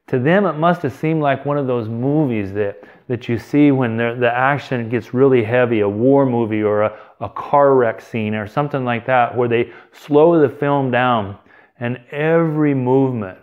to 0.09 0.19
them, 0.19 0.47
it 0.47 0.55
must 0.55 0.83
have 0.83 0.95
seemed 0.95 1.21
like 1.21 1.45
one 1.45 1.59
of 1.59 1.67
those 1.67 1.87
movies 1.87 2.53
that, 2.55 2.83
that 3.09 3.29
you 3.29 3.39
see 3.39 3.71
when 3.71 3.99
the 3.99 4.31
action 4.33 4.89
gets 4.89 5.13
really 5.13 5.45
heavy, 5.45 5.81
a 5.81 5.89
war 5.89 6.25
movie 6.25 6.63
or 6.63 6.83
a, 6.83 6.99
a 7.21 7.29
car 7.29 7.75
wreck 7.75 8.01
scene 8.01 8.35
or 8.35 8.47
something 8.47 8.87
like 8.87 9.05
that, 9.07 9.37
where 9.37 9.49
they 9.49 9.71
slow 9.93 10.41
the 10.41 10.49
film 10.49 10.91
down 10.91 11.39
and 11.79 12.01
every 12.11 12.75
movement, 12.75 13.39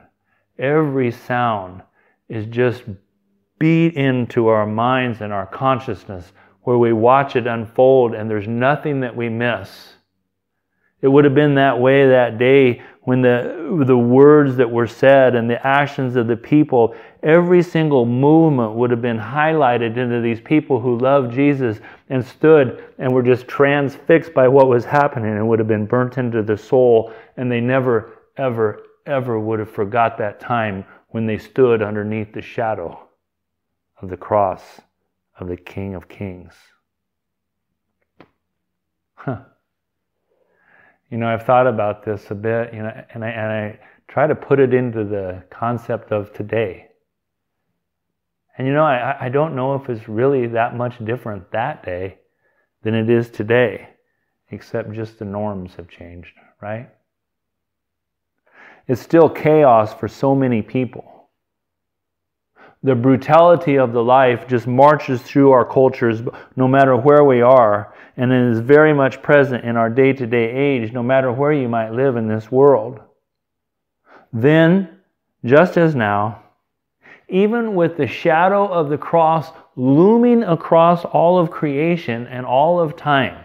every 0.57 1.11
sound 1.11 1.83
is 2.29 2.47
just 2.47 2.83
beat 3.59 3.93
into 3.93 4.47
our 4.47 4.65
minds 4.65 5.21
and 5.21 5.31
our 5.31 5.45
consciousness, 5.45 6.33
where 6.65 6.77
we 6.77 6.91
watch 6.91 7.35
it 7.35 7.47
unfold 7.47 8.13
and 8.13 8.29
there's 8.29 8.47
nothing 8.47 8.99
that 8.99 9.15
we 9.15 9.29
miss. 9.29 9.93
It 11.01 11.07
would 11.07 11.23
have 11.23 11.35
been 11.35 11.55
that 11.55 11.79
way 11.79 12.09
that 12.09 12.39
day 12.39 12.81
when 13.01 13.21
the, 13.21 13.83
the 13.85 13.97
words 13.97 14.55
that 14.57 14.71
were 14.71 14.87
said 14.87 15.35
and 15.35 15.47
the 15.47 15.65
actions 15.65 16.15
of 16.15 16.25
the 16.25 16.35
people, 16.35 16.95
every 17.21 17.61
single 17.61 18.07
movement 18.07 18.73
would 18.73 18.89
have 18.89 19.01
been 19.01 19.19
highlighted 19.19 19.97
into 19.97 20.21
these 20.21 20.41
people 20.41 20.79
who 20.79 20.97
loved 20.97 21.31
Jesus 21.31 21.79
and 22.09 22.25
stood 22.25 22.83
and 22.97 23.13
were 23.13 23.21
just 23.21 23.47
transfixed 23.47 24.33
by 24.33 24.47
what 24.47 24.67
was 24.67 24.85
happening 24.85 25.37
and 25.37 25.47
would 25.47 25.59
have 25.59 25.67
been 25.67 25.85
burnt 25.85 26.17
into 26.17 26.41
the 26.41 26.57
soul. 26.57 27.13
And 27.37 27.51
they 27.51 27.61
never, 27.61 28.13
ever, 28.37 28.81
ever 29.05 29.39
would 29.39 29.59
have 29.59 29.69
forgot 29.69 30.17
that 30.17 30.39
time 30.39 30.83
when 31.09 31.27
they 31.27 31.37
stood 31.37 31.83
underneath 31.83 32.33
the 32.33 32.41
shadow 32.41 33.07
of 34.01 34.09
the 34.09 34.17
cross 34.17 34.81
of 35.39 35.47
the 35.47 35.57
King 35.57 35.95
of 35.95 36.07
Kings. 36.07 36.53
Huh 39.15 39.41
you 41.15 41.17
know, 41.17 41.27
I've 41.27 41.43
thought 41.43 41.67
about 41.67 42.03
this 42.03 42.31
a 42.31 42.35
bit, 42.35 42.73
you 42.73 42.81
know, 42.81 43.05
and 43.13 43.23
I, 43.23 43.29
and 43.29 43.51
I 43.51 43.79
try 44.07 44.27
to 44.27 44.35
put 44.35 44.59
it 44.59 44.73
into 44.73 45.03
the 45.03 45.43
concept 45.49 46.11
of 46.11 46.33
today. 46.33 46.87
And 48.57 48.67
you 48.67 48.73
know, 48.73 48.83
I, 48.83 49.15
I 49.21 49.29
don't 49.29 49.55
know 49.55 49.75
if 49.75 49.89
it's 49.89 50.07
really 50.07 50.47
that 50.47 50.75
much 50.75 51.03
different 51.05 51.51
that 51.51 51.85
day 51.85 52.17
than 52.83 52.95
it 52.95 53.09
is 53.09 53.29
today, 53.29 53.89
except 54.49 54.91
just 54.93 55.19
the 55.19 55.25
norms 55.25 55.75
have 55.75 55.87
changed, 55.87 56.33
right? 56.61 56.89
It's 58.87 59.01
still 59.01 59.29
chaos 59.29 59.93
for 59.93 60.07
so 60.07 60.35
many 60.35 60.61
people 60.61 61.14
the 62.85 62.93
brutality 62.93 63.79
of 63.79 63.93
the 63.93 64.03
life 64.03 64.47
just 64.47 64.67
marches 64.67 65.19
through 65.19 65.51
our 65.51 65.65
cultures 65.65 66.21
no 66.55 66.67
matter 66.67 66.95
where 66.95 67.23
we 67.23 67.41
are, 67.41 67.95
and 68.15 68.31
it 68.31 68.51
is 68.51 68.59
very 68.59 68.93
much 68.93 69.23
present 69.23 69.65
in 69.65 69.75
our 69.75 69.89
day 69.89 70.13
to 70.13 70.27
day 70.27 70.51
age, 70.51 70.93
no 70.93 71.01
matter 71.01 71.31
where 71.31 71.51
you 71.51 71.67
might 71.67 71.93
live 71.93 72.15
in 72.15 72.27
this 72.27 72.51
world. 72.51 72.99
Then, 74.31 74.99
just 75.43 75.77
as 75.77 75.95
now, 75.95 76.43
even 77.27 77.73
with 77.73 77.97
the 77.97 78.05
shadow 78.05 78.67
of 78.67 78.89
the 78.89 78.99
cross 78.99 79.51
looming 79.75 80.43
across 80.43 81.05
all 81.05 81.39
of 81.39 81.49
creation 81.49 82.27
and 82.27 82.45
all 82.45 82.79
of 82.79 82.95
time, 82.95 83.43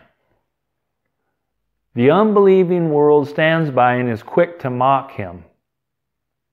the 1.94 2.10
unbelieving 2.10 2.90
world 2.90 3.26
stands 3.26 3.70
by 3.70 3.94
and 3.94 4.10
is 4.10 4.22
quick 4.22 4.58
to 4.58 4.68
mock 4.68 5.12
him 5.12 5.44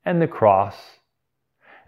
and 0.06 0.22
the 0.22 0.28
cross 0.28 0.97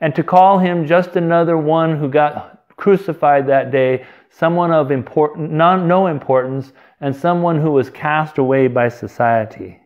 and 0.02 0.16
to 0.16 0.24
call 0.24 0.60
him 0.60 0.88
just 0.88 1.16
another 1.16 1.58
one 1.58 1.98
who 1.98 2.10
got 2.10 2.66
crucified 2.78 3.48
that 3.48 3.72
day, 3.72 4.06
someone 4.30 4.72
of 4.72 4.92
important, 4.92 5.52
non, 5.52 5.88
no 5.88 6.08
importance, 6.08 6.72
and 7.02 7.16
someone 7.16 7.60
who 7.60 7.72
was 7.72 7.90
cast 7.90 8.38
away 8.38 8.68
by 8.68 8.88
society. 8.88 9.80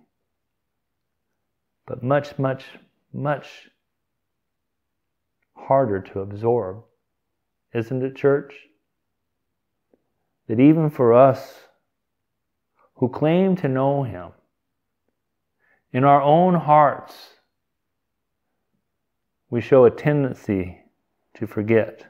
But 1.86 2.04
much, 2.04 2.38
much, 2.38 2.64
much 3.12 3.70
harder 5.56 6.00
to 6.02 6.20
absorb, 6.20 6.84
isn't 7.74 8.04
it, 8.04 8.16
church? 8.16 8.54
That 10.48 10.60
even 10.60 10.90
for 10.90 11.14
us 11.14 11.62
who 12.96 13.10
claim 13.10 13.56
to 13.58 13.68
know 13.68 14.04
Him, 14.04 14.32
in 15.92 16.04
our 16.04 16.22
own 16.22 16.56
hearts, 16.56 17.14
we 19.54 19.62
show 19.62 19.86
a 19.86 19.92
tendency 19.92 20.80
to 21.36 21.46
forget. 21.46 22.08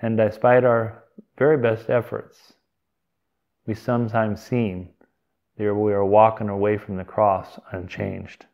And 0.00 0.16
despite 0.16 0.64
our 0.64 1.04
very 1.36 1.58
best 1.58 1.90
efforts, 1.90 2.54
we 3.66 3.74
sometimes 3.74 4.42
seem 4.42 4.88
that 5.58 5.74
we 5.74 5.92
are 5.92 6.06
walking 6.06 6.48
away 6.48 6.78
from 6.78 6.96
the 6.96 7.04
cross 7.04 7.60
unchanged. 7.70 8.46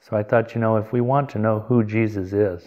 So 0.00 0.16
I 0.16 0.22
thought, 0.22 0.54
you 0.54 0.62
know, 0.62 0.78
if 0.78 0.94
we 0.94 1.02
want 1.02 1.28
to 1.30 1.38
know 1.38 1.60
who 1.60 1.84
Jesus 1.84 2.32
is, 2.32 2.66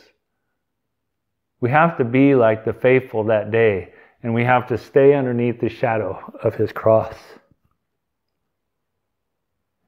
we 1.61 1.71
have 1.71 1.97
to 1.97 2.03
be 2.03 2.35
like 2.35 2.63
the 2.63 2.73
faithful 2.73 3.23
that 3.23 3.49
day, 3.49 3.91
and 4.21 4.35
we 4.35 4.43
have 4.43 4.67
to 4.67 4.77
stay 4.77 5.15
underneath 5.15 5.59
the 5.59 5.69
shadow 5.69 6.31
of 6.43 6.53
his 6.53 6.71
cross. 6.71 7.15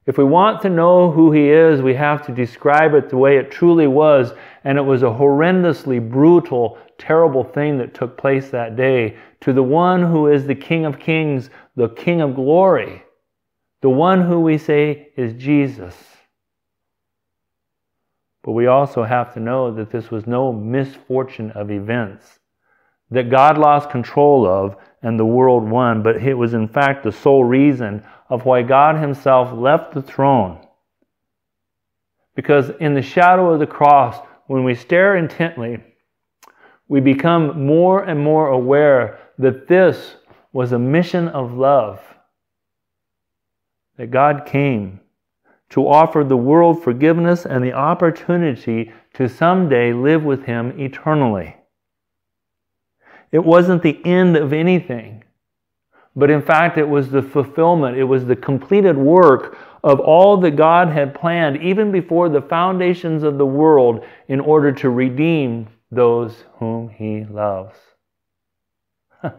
If 0.08 0.18
we 0.18 0.24
want 0.24 0.62
to 0.62 0.70
know 0.70 1.12
who 1.12 1.32
he 1.32 1.50
is, 1.50 1.82
we 1.82 1.94
have 1.94 2.26
to 2.26 2.32
describe 2.32 2.96
it 2.96 3.10
the 3.10 3.18
way 3.18 3.38
it 3.38 3.52
truly 3.52 3.88
was. 3.88 4.34
And 4.64 4.78
it 4.78 4.82
was 4.82 5.04
a 5.04 5.08
horrendously 5.08 6.00
brutal, 6.10 6.80
terrible 6.98 7.44
thing 7.44 7.78
that 7.78 7.94
took 7.94 8.18
place 8.18 8.50
that 8.50 8.76
day 8.76 9.18
to 9.42 9.54
the 9.54 9.64
one 9.64 10.02
who 10.02 10.28
is 10.28 10.46
the 10.46 10.56
King 10.56 10.86
of 10.86 11.00
Kings, 11.00 11.50
the 11.76 11.90
King 11.90 12.22
of 12.22 12.36
glory, 12.36 13.04
the 13.82 13.90
one 13.90 14.22
who 14.22 14.40
we 14.40 14.58
say 14.58 15.10
is 15.16 15.34
Jesus. 15.34 15.96
But 18.44 18.54
we 18.54 18.66
also 18.66 19.04
have 19.04 19.34
to 19.36 19.40
know 19.40 19.72
that 19.76 19.92
this 19.92 20.10
was 20.10 20.26
no 20.26 20.52
misfortune 20.52 21.52
of 21.52 21.70
events 21.70 22.40
that 23.12 23.30
God 23.30 23.58
lost 23.58 23.90
control 23.90 24.48
of 24.48 24.78
and 25.04 25.20
the 25.20 25.26
world 25.26 25.70
won, 25.70 26.02
but 26.02 26.18
it 26.18 26.34
was 26.34 26.54
in 26.54 26.68
fact 26.68 27.04
the 27.04 27.12
sole 27.12 27.44
reason 27.44 28.04
of 28.32 28.46
why 28.46 28.62
God 28.62 28.96
Himself 28.96 29.52
left 29.52 29.94
the 29.94 30.02
throne. 30.02 30.66
Because 32.34 32.72
in 32.80 32.94
the 32.94 33.02
shadow 33.02 33.54
of 33.54 33.60
the 33.60 33.68
cross, 33.68 34.26
when 34.48 34.64
we 34.64 34.74
stare 34.74 35.18
intently, 35.18 35.84
we 36.88 37.02
become 37.02 37.66
more 37.66 38.04
and 38.04 38.18
more 38.24 38.48
aware 38.48 39.20
that 39.38 39.68
this 39.68 40.16
was 40.54 40.72
a 40.72 40.80
mission 40.80 41.28
of 41.28 41.54
love. 41.54 42.00
That 43.98 44.12
God 44.12 44.46
came 44.46 45.02
to 45.72 45.88
offer 45.88 46.24
the 46.24 46.38
world 46.38 46.82
forgiveness 46.82 47.46
and 47.46 47.62
the 47.62 47.74
opportunity 47.74 48.94
to 49.14 49.28
someday 49.28 49.92
live 49.92 50.24
with 50.24 50.46
Him 50.46 50.80
eternally. 50.80 51.58
It 53.34 53.44
wasn't 53.44 53.84
the 53.84 54.00
end 54.06 54.38
of 54.38 54.54
anything. 54.54 55.26
But 56.16 56.30
in 56.30 56.42
fact, 56.42 56.78
it 56.78 56.88
was 56.88 57.10
the 57.10 57.22
fulfillment, 57.22 57.98
it 57.98 58.04
was 58.04 58.26
the 58.26 58.36
completed 58.36 58.98
work 58.98 59.58
of 59.84 60.00
all 60.00 60.38
that 60.38 60.52
God 60.52 60.90
had 60.90 61.16
planned 61.16 61.62
even 61.62 61.92
before 61.92 62.30
the 62.30 62.42
foundations 62.42 63.24
of 63.24 63.38
the 63.38 63.46
world 63.46 64.06
in 64.28 64.40
order 64.40 64.72
to 64.74 64.90
redeem 64.90 65.68
those 65.90 66.44
whom 66.58 66.90
He 66.90 67.24
loves. 67.24 67.76
so 69.24 69.32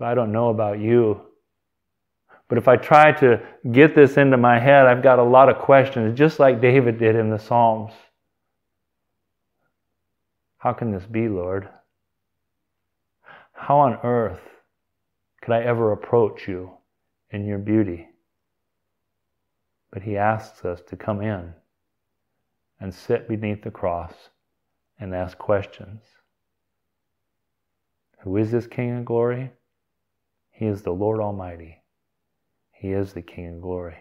I 0.00 0.14
don't 0.14 0.32
know 0.32 0.50
about 0.50 0.80
you, 0.80 1.20
but 2.48 2.58
if 2.58 2.68
I 2.68 2.76
try 2.76 3.12
to 3.12 3.40
get 3.70 3.94
this 3.94 4.16
into 4.16 4.36
my 4.36 4.58
head, 4.58 4.86
I've 4.86 5.02
got 5.02 5.18
a 5.20 5.24
lot 5.24 5.48
of 5.48 5.58
questions, 5.58 6.18
just 6.18 6.38
like 6.38 6.60
David 6.60 6.98
did 6.98 7.16
in 7.16 7.30
the 7.30 7.38
Psalms. 7.38 7.92
How 10.58 10.72
can 10.72 10.90
this 10.90 11.04
be, 11.04 11.28
Lord? 11.28 11.68
How 13.56 13.78
on 13.78 13.98
earth 14.04 14.42
could 15.42 15.54
I 15.54 15.62
ever 15.62 15.92
approach 15.92 16.46
you 16.46 16.72
in 17.30 17.46
your 17.46 17.58
beauty? 17.58 18.08
But 19.90 20.02
he 20.02 20.16
asks 20.16 20.64
us 20.64 20.82
to 20.88 20.96
come 20.96 21.22
in 21.22 21.54
and 22.78 22.94
sit 22.94 23.28
beneath 23.28 23.62
the 23.62 23.70
cross 23.70 24.12
and 25.00 25.14
ask 25.14 25.38
questions. 25.38 26.02
Who 28.20 28.36
is 28.36 28.50
this 28.50 28.66
King 28.66 28.98
of 28.98 29.04
glory? 29.04 29.50
He 30.50 30.66
is 30.66 30.82
the 30.82 30.92
Lord 30.92 31.20
Almighty. 31.20 31.82
He 32.72 32.92
is 32.92 33.14
the 33.14 33.22
King 33.22 33.56
of 33.56 33.60
glory. 33.62 33.96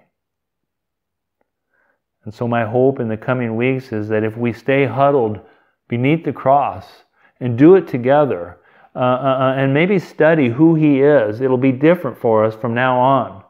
And 2.23 2.33
so, 2.33 2.47
my 2.47 2.65
hope 2.65 2.99
in 2.99 3.07
the 3.07 3.17
coming 3.17 3.55
weeks 3.55 3.93
is 3.93 4.09
that 4.09 4.23
if 4.23 4.35
we 4.35 4.51
stay 4.51 4.85
huddled 4.85 5.39
beneath 5.87 6.25
the 6.25 6.33
cross 6.33 7.03
and 7.39 7.57
do 7.57 7.75
it 7.75 7.87
together 7.87 8.57
uh, 8.95 8.99
uh, 8.99 9.01
uh, 9.01 9.53
and 9.57 9.73
maybe 9.73 9.99
study 9.99 10.49
who 10.49 10.75
He 10.75 11.01
is. 11.01 11.41
It'll 11.41 11.57
be 11.57 11.71
different 11.73 12.17
for 12.17 12.45
us 12.45 12.55
from 12.55 12.73
now 12.73 12.99
on. 12.99 13.43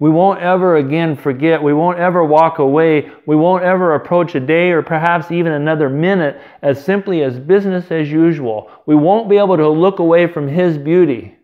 We 0.00 0.10
won't 0.10 0.40
ever 0.40 0.76
again 0.76 1.14
forget. 1.14 1.62
We 1.62 1.74
won't 1.74 1.98
ever 1.98 2.24
walk 2.24 2.58
away. 2.58 3.10
We 3.26 3.36
won't 3.36 3.64
ever 3.64 3.94
approach 3.94 4.34
a 4.34 4.40
day 4.40 4.70
or 4.70 4.82
perhaps 4.82 5.30
even 5.30 5.52
another 5.52 5.90
minute 5.90 6.40
as 6.62 6.82
simply 6.82 7.22
as 7.22 7.38
business 7.38 7.90
as 7.90 8.10
usual. 8.10 8.70
We 8.86 8.94
won't 8.94 9.28
be 9.28 9.36
able 9.36 9.58
to 9.58 9.68
look 9.68 9.98
away 9.98 10.26
from 10.26 10.48
His 10.48 10.78
beauty 10.78 11.36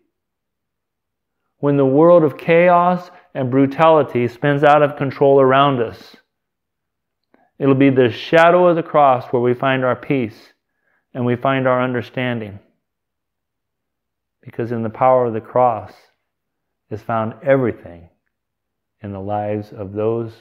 when 1.58 1.76
the 1.76 1.86
world 1.86 2.24
of 2.24 2.38
chaos 2.38 3.10
and 3.34 3.50
brutality 3.50 4.26
spins 4.26 4.64
out 4.64 4.82
of 4.82 4.96
control 4.96 5.40
around 5.40 5.80
us. 5.80 6.16
It'll 7.58 7.74
be 7.74 7.90
the 7.90 8.10
shadow 8.10 8.66
of 8.66 8.76
the 8.76 8.82
cross 8.82 9.26
where 9.32 9.42
we 9.42 9.54
find 9.54 9.84
our 9.84 9.96
peace 9.96 10.52
and 11.14 11.24
we 11.24 11.36
find 11.36 11.68
our 11.68 11.82
understanding. 11.82 12.58
Because 14.46 14.72
in 14.72 14.82
the 14.82 14.88
power 14.88 15.26
of 15.26 15.34
the 15.34 15.40
cross 15.40 15.92
is 16.88 17.02
found 17.02 17.34
everything 17.42 18.08
in 19.02 19.12
the 19.12 19.20
lives 19.20 19.72
of 19.72 19.92
those 19.92 20.32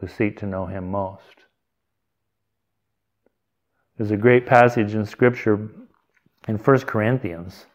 who 0.00 0.06
seek 0.06 0.38
to 0.38 0.46
know 0.46 0.66
Him 0.66 0.90
most. 0.90 1.44
There's 3.98 4.12
a 4.12 4.16
great 4.16 4.46
passage 4.46 4.94
in 4.94 5.04
Scripture 5.04 5.68
in 6.48 6.56
1 6.56 6.78
Corinthians. 6.80 7.66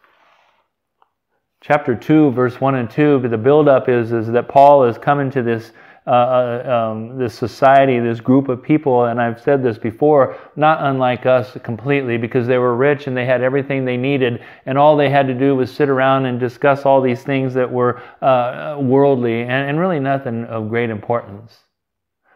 Chapter 1.62 1.94
2, 1.94 2.32
verse 2.32 2.62
1 2.62 2.76
and 2.76 2.90
2, 2.90 3.20
but 3.20 3.32
the 3.32 3.38
buildup 3.38 3.90
is, 3.90 4.14
is 4.14 4.28
that 4.28 4.48
Paul 4.48 4.86
is 4.86 4.98
coming 4.98 5.30
to 5.32 5.44
this 5.44 5.74
uh, 6.08 6.12
uh, 6.12 6.92
um, 6.92 7.18
this 7.18 7.34
society, 7.34 8.00
this 8.00 8.20
group 8.20 8.48
of 8.48 8.62
people, 8.62 9.06
and 9.06 9.20
I've 9.20 9.42
said 9.42 9.64
this 9.64 9.80
before, 9.80 10.38
not 10.56 10.84
unlike 10.84 11.26
us 11.26 11.58
completely, 11.64 12.18
because 12.18 12.46
they 12.46 12.60
were 12.60 12.76
rich 12.76 13.08
and 13.08 13.18
they 13.18 13.26
had 13.26 13.42
everything 13.42 13.86
they 13.86 13.98
needed, 13.98 14.44
and 14.68 14.78
all 14.78 14.96
they 14.96 15.10
had 15.10 15.26
to 15.26 15.34
do 15.34 15.56
was 15.56 15.74
sit 15.74 15.90
around 15.90 16.26
and 16.28 16.40
discuss 16.40 16.86
all 16.86 17.02
these 17.02 17.24
things 17.24 17.56
that 17.56 17.72
were 17.72 18.04
uh, 18.22 18.78
worldly 18.80 19.42
and, 19.42 19.52
and 19.52 19.80
really 19.80 20.00
nothing 20.00 20.46
of 20.46 20.70
great 20.70 20.92
importance. 20.92 21.58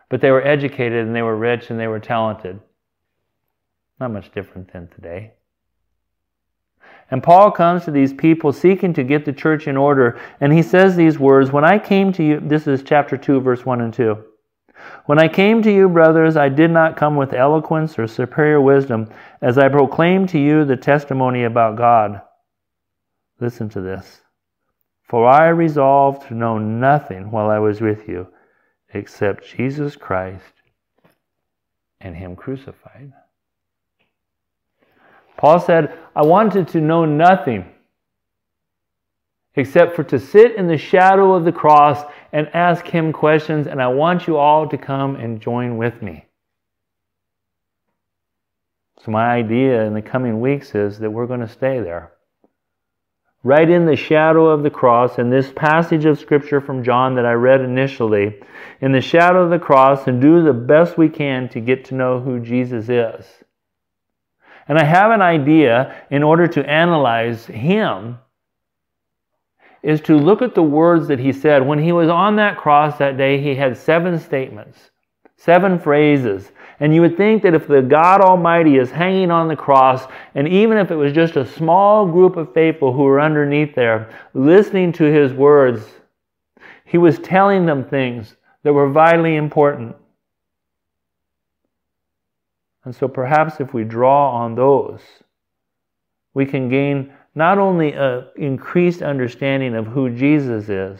But 0.09 0.21
they 0.21 0.31
were 0.31 0.45
educated 0.45 1.05
and 1.05 1.15
they 1.15 1.21
were 1.21 1.37
rich 1.37 1.69
and 1.69 1.79
they 1.79 1.87
were 1.87 1.99
talented. 1.99 2.59
Not 3.99 4.11
much 4.11 4.31
different 4.31 4.73
than 4.73 4.87
today. 4.87 5.33
And 7.11 7.23
Paul 7.23 7.51
comes 7.51 7.85
to 7.85 7.91
these 7.91 8.13
people 8.13 8.53
seeking 8.53 8.93
to 8.93 9.03
get 9.03 9.25
the 9.25 9.33
church 9.33 9.67
in 9.67 9.77
order, 9.77 10.19
and 10.41 10.53
he 10.53 10.61
says 10.61 10.95
these 10.95 11.17
words 11.17 11.51
When 11.51 11.65
I 11.65 11.79
came 11.79 12.13
to 12.13 12.23
you, 12.23 12.39
this 12.39 12.67
is 12.67 12.83
chapter 12.83 13.17
2, 13.17 13.41
verse 13.41 13.65
1 13.65 13.81
and 13.81 13.93
2. 13.93 14.17
When 15.05 15.19
I 15.19 15.27
came 15.27 15.61
to 15.63 15.71
you, 15.71 15.89
brothers, 15.89 16.37
I 16.37 16.49
did 16.49 16.71
not 16.71 16.95
come 16.95 17.15
with 17.15 17.33
eloquence 17.33 17.97
or 17.97 18.07
superior 18.07 18.61
wisdom, 18.61 19.09
as 19.41 19.57
I 19.57 19.67
proclaimed 19.67 20.29
to 20.29 20.39
you 20.39 20.65
the 20.65 20.77
testimony 20.77 21.43
about 21.43 21.77
God. 21.77 22.21
Listen 23.39 23.69
to 23.69 23.81
this. 23.81 24.21
For 25.01 25.27
I 25.27 25.47
resolved 25.47 26.27
to 26.27 26.35
know 26.35 26.59
nothing 26.59 27.31
while 27.31 27.49
I 27.49 27.57
was 27.57 27.81
with 27.81 28.07
you 28.07 28.27
except 28.93 29.47
Jesus 29.47 29.95
Christ 29.95 30.43
and 31.99 32.15
Him 32.15 32.35
crucified. 32.35 33.11
Paul 35.39 35.61
said, 35.61 35.97
I 36.17 36.23
wanted 36.23 36.67
to 36.69 36.81
know 36.81 37.05
nothing 37.05 37.63
except 39.55 39.95
for 39.95 40.03
to 40.03 40.19
sit 40.19 40.57
in 40.57 40.67
the 40.67 40.77
shadow 40.77 41.33
of 41.33 41.45
the 41.45 41.51
cross 41.53 42.03
and 42.33 42.49
ask 42.53 42.85
him 42.85 43.13
questions, 43.13 43.65
and 43.65 43.81
I 43.81 43.87
want 43.87 44.27
you 44.27 44.35
all 44.35 44.67
to 44.67 44.77
come 44.77 45.15
and 45.15 45.39
join 45.39 45.77
with 45.77 46.01
me. 46.01 46.25
So, 49.01 49.11
my 49.11 49.29
idea 49.29 49.85
in 49.85 49.93
the 49.93 50.01
coming 50.01 50.41
weeks 50.41 50.75
is 50.75 50.99
that 50.99 51.09
we're 51.09 51.25
going 51.25 51.39
to 51.39 51.47
stay 51.47 51.79
there. 51.79 52.11
Right 53.41 53.69
in 53.69 53.85
the 53.85 53.95
shadow 53.95 54.47
of 54.47 54.63
the 54.63 54.69
cross, 54.69 55.19
in 55.19 55.29
this 55.29 55.53
passage 55.55 56.03
of 56.03 56.19
Scripture 56.19 56.59
from 56.59 56.83
John 56.83 57.15
that 57.15 57.25
I 57.25 57.31
read 57.31 57.61
initially, 57.61 58.41
in 58.81 58.91
the 58.91 58.99
shadow 58.99 59.41
of 59.43 59.51
the 59.51 59.59
cross, 59.59 60.05
and 60.05 60.21
do 60.21 60.43
the 60.43 60.51
best 60.51 60.97
we 60.97 61.07
can 61.07 61.47
to 61.49 61.61
get 61.61 61.85
to 61.85 61.95
know 61.95 62.19
who 62.19 62.41
Jesus 62.41 62.89
is. 62.89 63.25
And 64.69 64.77
I 64.77 64.83
have 64.83 65.11
an 65.11 65.21
idea 65.21 66.05
in 66.11 66.23
order 66.23 66.47
to 66.47 66.69
analyze 66.69 67.45
him 67.47 68.19
is 69.81 69.99
to 70.01 70.15
look 70.15 70.41
at 70.41 70.53
the 70.53 70.63
words 70.63 71.07
that 71.07 71.19
he 71.19 71.33
said. 71.33 71.65
When 71.65 71.79
he 71.79 71.91
was 71.91 72.07
on 72.09 72.35
that 72.35 72.57
cross 72.57 72.97
that 72.99 73.17
day, 73.17 73.41
he 73.41 73.55
had 73.55 73.75
seven 73.75 74.19
statements, 74.19 74.91
seven 75.37 75.79
phrases. 75.79 76.51
And 76.79 76.93
you 76.93 77.01
would 77.01 77.17
think 77.17 77.41
that 77.43 77.55
if 77.55 77.67
the 77.67 77.81
God 77.81 78.21
Almighty 78.21 78.77
is 78.77 78.91
hanging 78.91 79.31
on 79.31 79.47
the 79.47 79.55
cross, 79.55 80.05
and 80.35 80.47
even 80.47 80.77
if 80.77 80.91
it 80.91 80.95
was 80.95 81.13
just 81.13 81.35
a 81.35 81.45
small 81.45 82.05
group 82.05 82.37
of 82.37 82.53
faithful 82.53 82.93
who 82.93 83.03
were 83.03 83.19
underneath 83.19 83.73
there 83.73 84.09
listening 84.33 84.91
to 84.93 85.05
his 85.05 85.33
words, 85.33 85.83
he 86.85 86.97
was 86.97 87.17
telling 87.19 87.65
them 87.65 87.83
things 87.83 88.35
that 88.63 88.73
were 88.73 88.89
vitally 88.89 89.35
important. 89.35 89.95
And 92.85 92.95
so 92.95 93.07
perhaps 93.07 93.59
if 93.59 93.73
we 93.73 93.83
draw 93.83 94.31
on 94.31 94.55
those, 94.55 95.01
we 96.33 96.45
can 96.45 96.69
gain 96.69 97.13
not 97.35 97.57
only 97.57 97.93
an 97.93 98.25
increased 98.35 99.01
understanding 99.01 99.75
of 99.75 99.87
who 99.87 100.09
Jesus 100.09 100.69
is, 100.69 100.99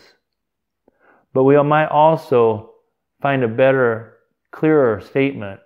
but 1.34 1.44
we 1.44 1.62
might 1.64 1.88
also 1.88 2.72
find 3.22 3.44
a 3.44 3.48
better, 3.48 4.18
clearer 4.52 5.02
statement 5.02 5.60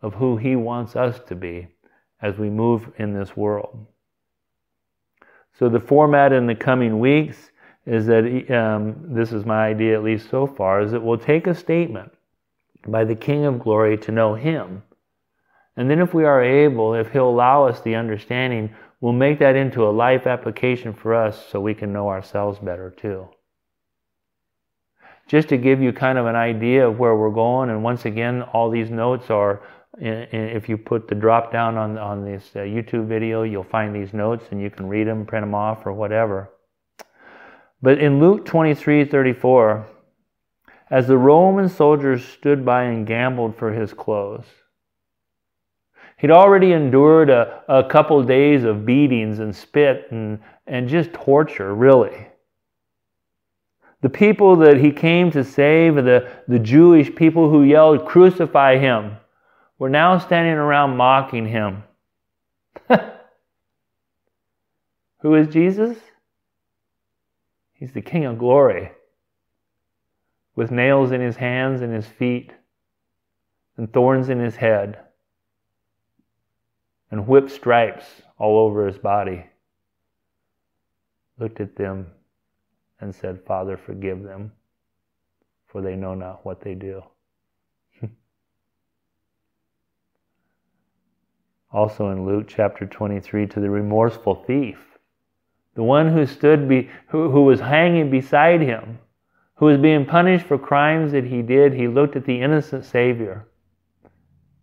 of 0.00 0.14
who 0.14 0.36
He 0.36 0.56
wants 0.56 0.96
us 0.96 1.20
to 1.28 1.34
be 1.34 1.68
as 2.20 2.38
we 2.38 2.50
move 2.50 2.92
in 2.98 3.12
this 3.12 3.36
world. 3.36 3.86
So, 5.58 5.68
the 5.68 5.80
format 5.80 6.32
in 6.32 6.46
the 6.46 6.54
coming 6.54 6.98
weeks 6.98 7.50
is 7.84 8.06
that 8.06 8.24
um, 8.50 9.14
this 9.14 9.32
is 9.32 9.44
my 9.44 9.66
idea, 9.66 9.94
at 9.94 10.04
least 10.04 10.30
so 10.30 10.46
far, 10.46 10.82
is 10.82 10.92
that 10.92 11.02
we'll 11.02 11.18
take 11.18 11.46
a 11.46 11.54
statement 11.54 12.12
by 12.86 13.04
the 13.04 13.14
King 13.14 13.44
of 13.44 13.58
Glory 13.58 13.96
to 13.98 14.12
know 14.12 14.34
Him. 14.34 14.82
And 15.76 15.90
then, 15.90 16.00
if 16.00 16.12
we 16.12 16.24
are 16.24 16.42
able, 16.42 16.94
if 16.94 17.12
He'll 17.12 17.28
allow 17.28 17.66
us 17.66 17.80
the 17.80 17.94
understanding, 17.94 18.74
we'll 19.00 19.12
make 19.12 19.38
that 19.38 19.56
into 19.56 19.86
a 19.86 19.90
life 19.90 20.26
application 20.26 20.92
for 20.92 21.14
us 21.14 21.46
so 21.50 21.60
we 21.60 21.74
can 21.74 21.92
know 21.92 22.08
ourselves 22.08 22.58
better 22.58 22.90
too. 22.90 23.28
Just 25.28 25.48
to 25.48 25.56
give 25.56 25.80
you 25.80 25.92
kind 25.92 26.18
of 26.18 26.26
an 26.26 26.36
idea 26.36 26.86
of 26.86 26.98
where 26.98 27.16
we're 27.16 27.30
going, 27.30 27.70
and 27.70 27.82
once 27.82 28.04
again, 28.04 28.42
all 28.42 28.70
these 28.70 28.90
notes 28.90 29.30
are 29.30 29.62
if 29.98 30.68
you 30.68 30.78
put 30.78 31.08
the 31.08 31.14
drop 31.14 31.52
down 31.52 31.76
on, 31.76 31.98
on 31.98 32.24
this 32.24 32.50
uh, 32.54 32.60
YouTube 32.60 33.06
video, 33.06 33.42
you'll 33.42 33.62
find 33.62 33.94
these 33.94 34.14
notes 34.14 34.46
and 34.50 34.60
you 34.60 34.70
can 34.70 34.88
read 34.88 35.06
them, 35.06 35.26
print 35.26 35.42
them 35.42 35.54
off, 35.54 35.84
or 35.84 35.92
whatever. 35.92 36.50
But 37.82 37.98
in 37.98 38.20
Luke 38.20 38.46
23 38.46 39.04
34, 39.04 39.86
as 40.90 41.08
the 41.08 41.18
Roman 41.18 41.68
soldiers 41.68 42.24
stood 42.24 42.64
by 42.64 42.84
and 42.84 43.06
gambled 43.06 43.56
for 43.56 43.72
his 43.72 43.92
clothes, 43.92 44.46
he'd 46.22 46.30
already 46.30 46.72
endured 46.72 47.28
a, 47.28 47.62
a 47.68 47.84
couple 47.84 48.22
days 48.22 48.62
of 48.62 48.86
beatings 48.86 49.40
and 49.40 49.54
spit 49.54 50.06
and, 50.12 50.38
and 50.68 50.88
just 50.88 51.12
torture, 51.12 51.74
really. 51.74 52.28
The 54.02 54.08
people 54.08 54.56
that 54.56 54.78
he 54.78 54.92
came 54.92 55.32
to 55.32 55.42
save, 55.42 55.96
the, 55.96 56.30
the 56.46 56.60
Jewish 56.60 57.12
people 57.14 57.50
who 57.50 57.64
yelled, 57.64 58.06
Crucify 58.06 58.78
him, 58.78 59.16
were 59.78 59.90
now 59.90 60.16
standing 60.18 60.54
around 60.54 60.96
mocking 60.96 61.46
him. 61.46 61.82
Who 65.18 65.34
is 65.34 65.48
Jesus? 65.48 65.98
He's 67.72 67.92
the 67.92 68.00
King 68.00 68.26
of 68.26 68.38
glory, 68.38 68.92
with 70.54 70.70
nails 70.70 71.10
in 71.10 71.20
his 71.20 71.34
hands 71.34 71.80
and 71.80 71.92
his 71.92 72.06
feet, 72.06 72.52
and 73.76 73.92
thorns 73.92 74.28
in 74.28 74.38
his 74.38 74.54
head, 74.54 75.00
and 77.12 77.28
whip 77.28 77.48
stripes 77.50 78.06
all 78.38 78.58
over 78.58 78.86
his 78.86 78.96
body. 78.98 79.44
Looked 81.38 81.60
at 81.60 81.76
them 81.76 82.06
and 83.00 83.14
said, 83.14 83.44
Father, 83.46 83.76
forgive 83.76 84.22
them, 84.22 84.50
for 85.66 85.82
they 85.82 85.94
know 85.94 86.14
not 86.14 86.44
what 86.46 86.62
they 86.62 86.74
do. 86.74 87.02
also 91.72 92.08
in 92.10 92.24
Luke 92.24 92.46
chapter 92.48 92.86
23 92.86 93.46
to 93.46 93.60
the 93.60 93.68
remorseful 93.68 94.34
thief, 94.46 94.78
the 95.74 95.82
one 95.82 96.12
who 96.12 96.24
stood 96.24 96.66
be, 96.66 96.88
who, 97.08 97.30
who 97.30 97.42
was 97.44 97.60
hanging 97.60 98.10
beside 98.10 98.62
him, 98.62 98.98
who 99.56 99.66
was 99.66 99.76
being 99.78 100.06
punished 100.06 100.46
for 100.46 100.56
crimes 100.58 101.12
that 101.12 101.24
he 101.24 101.42
did, 101.42 101.74
he 101.74 101.88
looked 101.88 102.16
at 102.16 102.24
the 102.24 102.40
innocent 102.40 102.86
Savior 102.86 103.46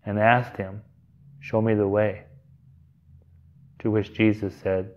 and 0.03 0.17
asked 0.17 0.57
him, 0.57 0.81
Show 1.39 1.61
me 1.61 1.75
the 1.75 1.87
way. 1.87 2.25
To 3.79 3.91
which 3.91 4.13
Jesus 4.13 4.53
said, 4.55 4.91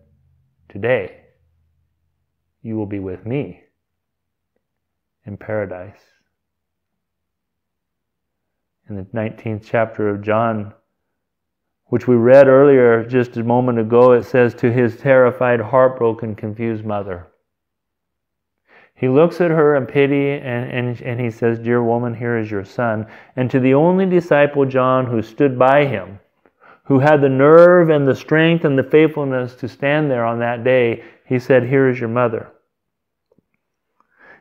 Today 0.68 1.20
you 2.62 2.76
will 2.76 2.86
be 2.86 2.98
with 2.98 3.26
me 3.26 3.62
in 5.24 5.36
paradise. 5.36 6.00
In 8.88 8.96
the 8.96 9.02
19th 9.02 9.62
chapter 9.64 10.08
of 10.08 10.22
John, 10.22 10.74
which 11.86 12.08
we 12.08 12.16
read 12.16 12.48
earlier 12.48 13.04
just 13.04 13.36
a 13.36 13.44
moment 13.44 13.78
ago, 13.78 14.12
it 14.12 14.24
says, 14.24 14.54
To 14.54 14.72
his 14.72 14.96
terrified, 14.96 15.60
heartbroken, 15.60 16.34
confused 16.34 16.84
mother. 16.84 17.28
He 18.94 19.08
looks 19.08 19.40
at 19.40 19.50
her 19.50 19.76
in 19.76 19.86
pity 19.86 20.30
and, 20.30 20.70
and, 20.70 21.00
and 21.02 21.20
he 21.20 21.30
says, 21.30 21.58
Dear 21.58 21.82
woman, 21.82 22.14
here 22.14 22.38
is 22.38 22.50
your 22.50 22.64
son. 22.64 23.06
And 23.36 23.50
to 23.50 23.60
the 23.60 23.74
only 23.74 24.06
disciple, 24.06 24.64
John, 24.64 25.06
who 25.06 25.22
stood 25.22 25.58
by 25.58 25.86
him, 25.86 26.20
who 26.84 26.98
had 26.98 27.20
the 27.20 27.28
nerve 27.28 27.90
and 27.90 28.06
the 28.06 28.14
strength 28.14 28.64
and 28.64 28.78
the 28.78 28.82
faithfulness 28.82 29.54
to 29.56 29.68
stand 29.68 30.10
there 30.10 30.24
on 30.24 30.40
that 30.40 30.64
day, 30.64 31.04
he 31.26 31.38
said, 31.38 31.64
Here 31.64 31.88
is 31.88 31.98
your 31.98 32.08
mother 32.08 32.52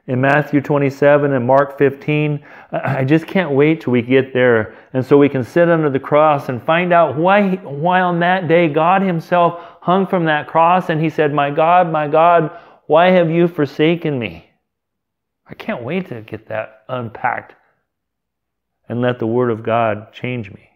in 0.07 0.19
Matthew 0.19 0.61
27 0.61 1.31
and 1.31 1.45
Mark 1.45 1.77
15. 1.77 2.43
I 2.71 3.03
just 3.05 3.27
can't 3.27 3.51
wait 3.51 3.81
till 3.81 3.93
we 3.93 4.01
get 4.01 4.33
there. 4.33 4.75
And 4.93 5.05
so 5.05 5.17
we 5.17 5.29
can 5.29 5.43
sit 5.43 5.69
under 5.69 5.89
the 5.89 5.99
cross 5.99 6.49
and 6.49 6.61
find 6.61 6.91
out 6.91 7.17
why, 7.17 7.55
why 7.55 8.01
on 8.01 8.19
that 8.19 8.47
day 8.47 8.67
God 8.67 9.01
Himself 9.01 9.61
hung 9.81 10.07
from 10.07 10.25
that 10.25 10.47
cross 10.47 10.89
and 10.89 11.01
He 11.01 11.09
said, 11.09 11.33
My 11.33 11.49
God, 11.49 11.91
my 11.91 12.07
God, 12.07 12.51
why 12.87 13.11
have 13.11 13.29
you 13.29 13.47
forsaken 13.47 14.17
me? 14.17 14.49
I 15.47 15.53
can't 15.53 15.83
wait 15.83 16.09
to 16.09 16.21
get 16.21 16.47
that 16.47 16.83
unpacked 16.87 17.55
and 18.89 19.01
let 19.01 19.19
the 19.19 19.27
Word 19.27 19.51
of 19.51 19.63
God 19.63 20.11
change 20.13 20.51
me. 20.51 20.70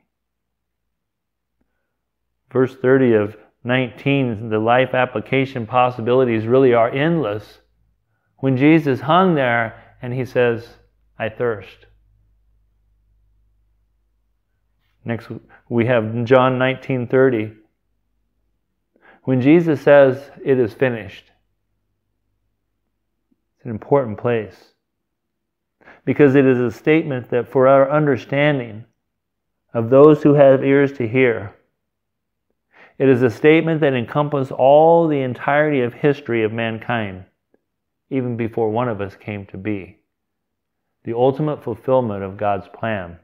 Verse 2.52 2.76
30 2.76 3.14
of 3.14 3.38
19, 3.64 4.50
the 4.50 4.60
life 4.60 4.94
application 4.94 5.66
possibilities 5.66 6.46
really 6.46 6.74
are 6.74 6.90
endless 6.90 7.60
when 8.38 8.58
Jesus 8.58 9.02
hung 9.02 9.36
there 9.36 9.82
and 10.02 10.14
he 10.14 10.26
says, 10.26 10.68
I 11.18 11.30
thirst. 11.30 11.88
Next 15.04 15.30
we 15.70 15.86
have 15.86 16.26
John 16.26 16.60
19:30. 16.60 17.56
When 19.24 19.42
Jesus 19.42 19.82
says 19.82 20.30
it 20.44 20.60
is 20.60 20.74
finished. 20.74 21.32
It's 23.56 23.66
an 23.66 23.72
important 23.72 24.18
place. 24.18 24.74
Because 26.04 26.36
it 26.36 26.46
is 26.46 26.60
a 26.60 26.70
statement 26.70 27.30
that 27.30 27.50
for 27.50 27.68
our 27.68 27.90
understanding 27.90 28.86
of 29.74 29.90
those 29.90 30.22
who 30.22 30.34
have 30.34 30.64
ears 30.64 30.92
to 30.94 31.08
hear, 31.08 31.56
it 32.98 33.10
is 33.10 33.22
a 33.22 33.30
statement 33.30 33.82
that 33.82 33.94
encompasses 33.94 34.52
all 34.52 35.08
the 35.08 35.22
entirety 35.22 35.82
of 35.82 35.94
history 35.94 36.44
of 36.44 36.52
mankind 36.52 37.26
even 38.10 38.38
before 38.38 38.70
one 38.70 38.88
of 38.88 39.02
us 39.02 39.16
came 39.16 39.46
to 39.48 39.58
be. 39.58 39.98
The 41.04 41.14
ultimate 41.14 41.64
fulfillment 41.64 42.24
of 42.24 42.38
God's 42.38 42.68
plan 42.68 43.20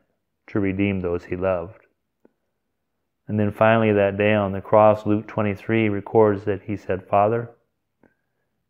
to 0.48 0.60
redeem 0.60 1.00
those 1.00 1.26
he 1.26 1.36
loved. 1.36 1.86
And 3.28 3.40
then 3.40 3.52
finally, 3.52 3.94
that 3.94 4.18
day 4.18 4.34
on 4.34 4.52
the 4.52 4.62
cross, 4.62 5.06
Luke 5.06 5.28
23 5.28 5.90
records 5.90 6.44
that 6.46 6.64
he 6.64 6.76
said, 6.76 7.08
Father, 7.08 7.52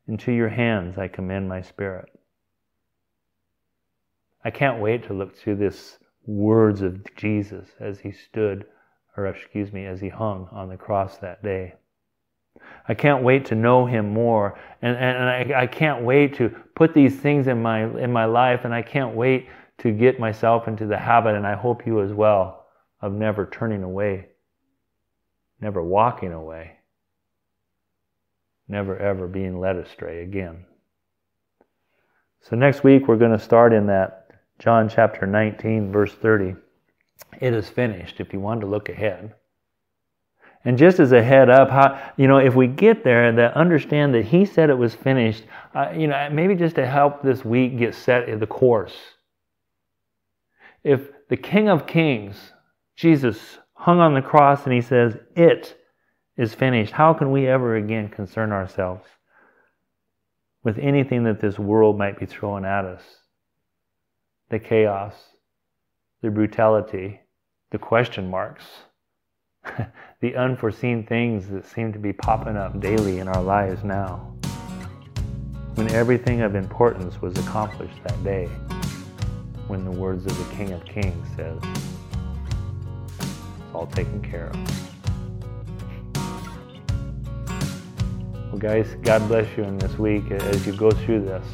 into 0.08 0.32
your 0.32 0.50
hands 0.50 0.98
I 0.98 1.08
commend 1.08 1.50
my 1.50 1.62
spirit. 1.62 2.10
I 4.44 4.52
can't 4.52 4.82
wait 4.82 5.08
to 5.08 5.14
look 5.14 5.36
through 5.36 5.56
this 5.56 5.98
words 6.26 6.82
of 6.82 7.04
Jesus 7.16 7.70
as 7.80 8.00
he 8.00 8.12
stood, 8.12 8.66
or 9.18 9.28
excuse 9.28 9.72
me, 9.72 9.86
as 9.86 10.00
he 10.00 10.10
hung 10.10 10.48
on 10.52 10.70
the 10.70 10.78
cross 10.78 11.18
that 11.18 11.44
day. 11.44 11.76
I 12.88 12.94
can't 12.94 13.24
wait 13.24 13.46
to 13.46 13.56
know 13.56 13.86
Him 13.86 14.10
more. 14.10 14.60
And, 14.82 14.96
and, 14.98 15.18
and 15.18 15.54
I, 15.54 15.62
I 15.62 15.68
can't 15.68 16.04
wait 16.04 16.36
to 16.36 16.50
put 16.76 16.94
these 16.94 17.16
things 17.16 17.48
in 17.48 17.62
my, 17.62 17.84
in 17.84 18.12
my 18.12 18.26
life, 18.26 18.62
and 18.66 18.74
I 18.74 18.82
can't 18.82 19.16
wait 19.16 19.48
to 19.80 19.92
get 19.92 20.20
myself 20.20 20.68
into 20.68 20.86
the 20.86 20.98
habit, 20.98 21.36
and 21.36 21.48
I 21.48 21.56
hope 21.56 21.86
you 21.86 22.02
as 22.02 22.12
well, 22.12 22.66
of 23.02 23.14
never 23.14 23.46
turning 23.46 23.84
away, 23.84 24.28
never 25.60 25.82
walking 25.82 26.34
away, 26.34 26.74
never 28.68 28.98
ever 28.98 29.28
being 29.28 29.60
led 29.60 29.78
astray 29.78 30.22
again. 30.24 30.66
So 32.42 32.56
next 32.56 32.84
week 32.84 33.08
we're 33.08 33.18
going 33.18 33.32
to 33.32 33.40
start 33.40 33.74
in 33.74 33.88
that 33.88 34.28
John 34.60 34.90
chapter 34.90 35.26
19, 35.26 35.92
verse 35.92 36.14
30. 36.14 36.56
It 37.40 37.54
is 37.54 37.70
finished 37.70 38.20
if 38.20 38.34
you 38.34 38.40
want 38.40 38.62
to 38.62 38.68
look 38.68 38.90
ahead. 38.90 39.34
And 40.64 40.78
just 40.78 41.00
as 41.00 41.12
a 41.12 41.24
head 41.24 41.50
up, 41.50 41.70
how, 41.70 42.00
you 42.18 42.28
know, 42.28 42.38
if 42.38 42.54
we 42.54 42.68
get 42.68 43.04
there, 43.04 43.32
that 43.32 43.56
understand 43.56 44.14
that 44.14 44.26
He 44.26 44.46
said 44.46 44.70
it 44.70 44.78
was 44.78 44.94
finished, 44.94 45.44
uh, 45.74 45.92
you 45.96 46.08
know, 46.08 46.30
maybe 46.32 46.56
just 46.56 46.76
to 46.76 46.86
help 46.86 47.24
this 47.24 47.44
week 47.44 47.78
get 47.80 47.96
set 47.96 48.30
in 48.30 48.40
the 48.40 48.48
course. 48.48 48.96
If 50.84 51.10
the 51.30 51.38
King 51.38 51.70
of 51.70 51.88
Kings, 51.88 52.54
Jesus, 52.96 53.58
hung 53.74 54.00
on 54.00 54.14
the 54.14 54.22
cross 54.22 54.66
and 54.66 54.74
He 54.74 54.82
says, 54.82 55.18
It 55.36 55.76
is 56.38 56.54
finished, 56.54 56.92
how 56.92 57.14
can 57.14 57.32
we 57.32 57.48
ever 57.48 57.76
again 57.76 58.10
concern 58.10 58.52
ourselves 58.52 59.06
with 60.64 60.78
anything 60.78 61.24
that 61.24 61.42
this 61.42 61.58
world 61.58 61.98
might 61.98 62.20
be 62.20 62.28
throwing 62.28 62.66
at 62.66 62.86
us? 62.86 63.02
The 64.50 64.60
chaos, 64.60 65.16
the 66.22 66.30
brutality, 66.30 67.20
the 67.72 67.80
question 67.80 68.30
marks. 68.30 68.64
the 70.22 70.36
unforeseen 70.36 71.06
things 71.06 71.48
that 71.50 71.66
seem 71.66 71.92
to 71.94 72.00
be 72.00 72.14
popping 72.14 72.56
up 72.56 72.80
daily 72.80 73.20
in 73.20 73.28
our 73.28 73.42
lives 73.42 73.84
now. 73.84 74.18
When 75.76 75.90
everything 75.92 76.42
of 76.42 76.54
importance 76.54 77.22
was 77.22 77.38
accomplished 77.40 77.98
that 78.04 78.24
day, 78.24 78.46
when 79.68 79.84
the 79.84 79.92
words 79.92 80.26
of 80.26 80.38
the 80.38 80.56
King 80.56 80.74
of 80.74 80.86
Kings 80.86 81.28
says, 81.36 81.60
it's 83.18 83.74
all 83.74 83.88
taken 83.88 84.22
care 84.22 84.48
of. 84.48 84.92
Well, 88.52 88.60
guys, 88.60 88.96
God 89.02 89.28
bless 89.28 89.58
you 89.58 89.64
in 89.64 89.80
this 89.80 89.98
week 89.98 90.30
as 90.30 90.68
you 90.68 90.74
go 90.74 90.92
through 90.92 91.22
this. 91.22 91.46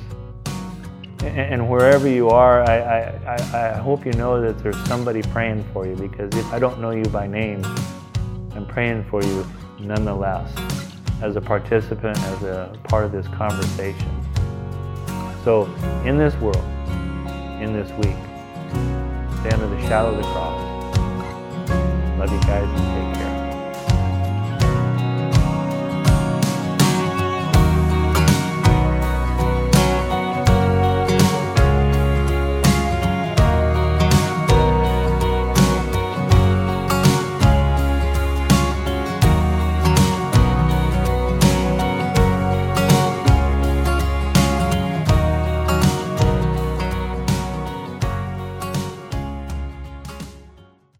And 1.23 1.69
wherever 1.69 2.07
you 2.07 2.29
are, 2.29 2.61
I, 2.61 2.77
I, 3.25 3.71
I 3.71 3.77
hope 3.77 4.05
you 4.05 4.13
know 4.13 4.39
that 4.41 4.59
there's 4.59 4.77
somebody 4.87 5.21
praying 5.23 5.63
for 5.73 5.85
you 5.87 5.95
because 5.95 6.33
if 6.35 6.45
I 6.53 6.59
don't 6.59 6.79
know 6.79 6.91
you 6.91 7.05
by 7.05 7.27
name, 7.27 7.63
I'm 8.53 8.65
praying 8.65 9.03
for 9.05 9.23
you 9.23 9.45
nonetheless 9.79 10.53
as 11.21 11.35
a 11.35 11.41
participant, 11.41 12.17
as 12.19 12.43
a 12.43 12.77
part 12.83 13.05
of 13.05 13.11
this 13.11 13.27
conversation. 13.27 14.09
So, 15.43 15.65
in 16.05 16.17
this 16.17 16.35
world, 16.35 16.63
in 17.61 17.73
this 17.73 17.89
week, 17.93 18.17
stand 19.41 19.61
under 19.61 19.67
the 19.67 19.81
shadow 19.87 20.09
of 20.09 20.17
the 20.17 20.23
cross. 20.23 20.77
Love 22.19 22.31
you 22.31 22.39
guys 22.41 23.06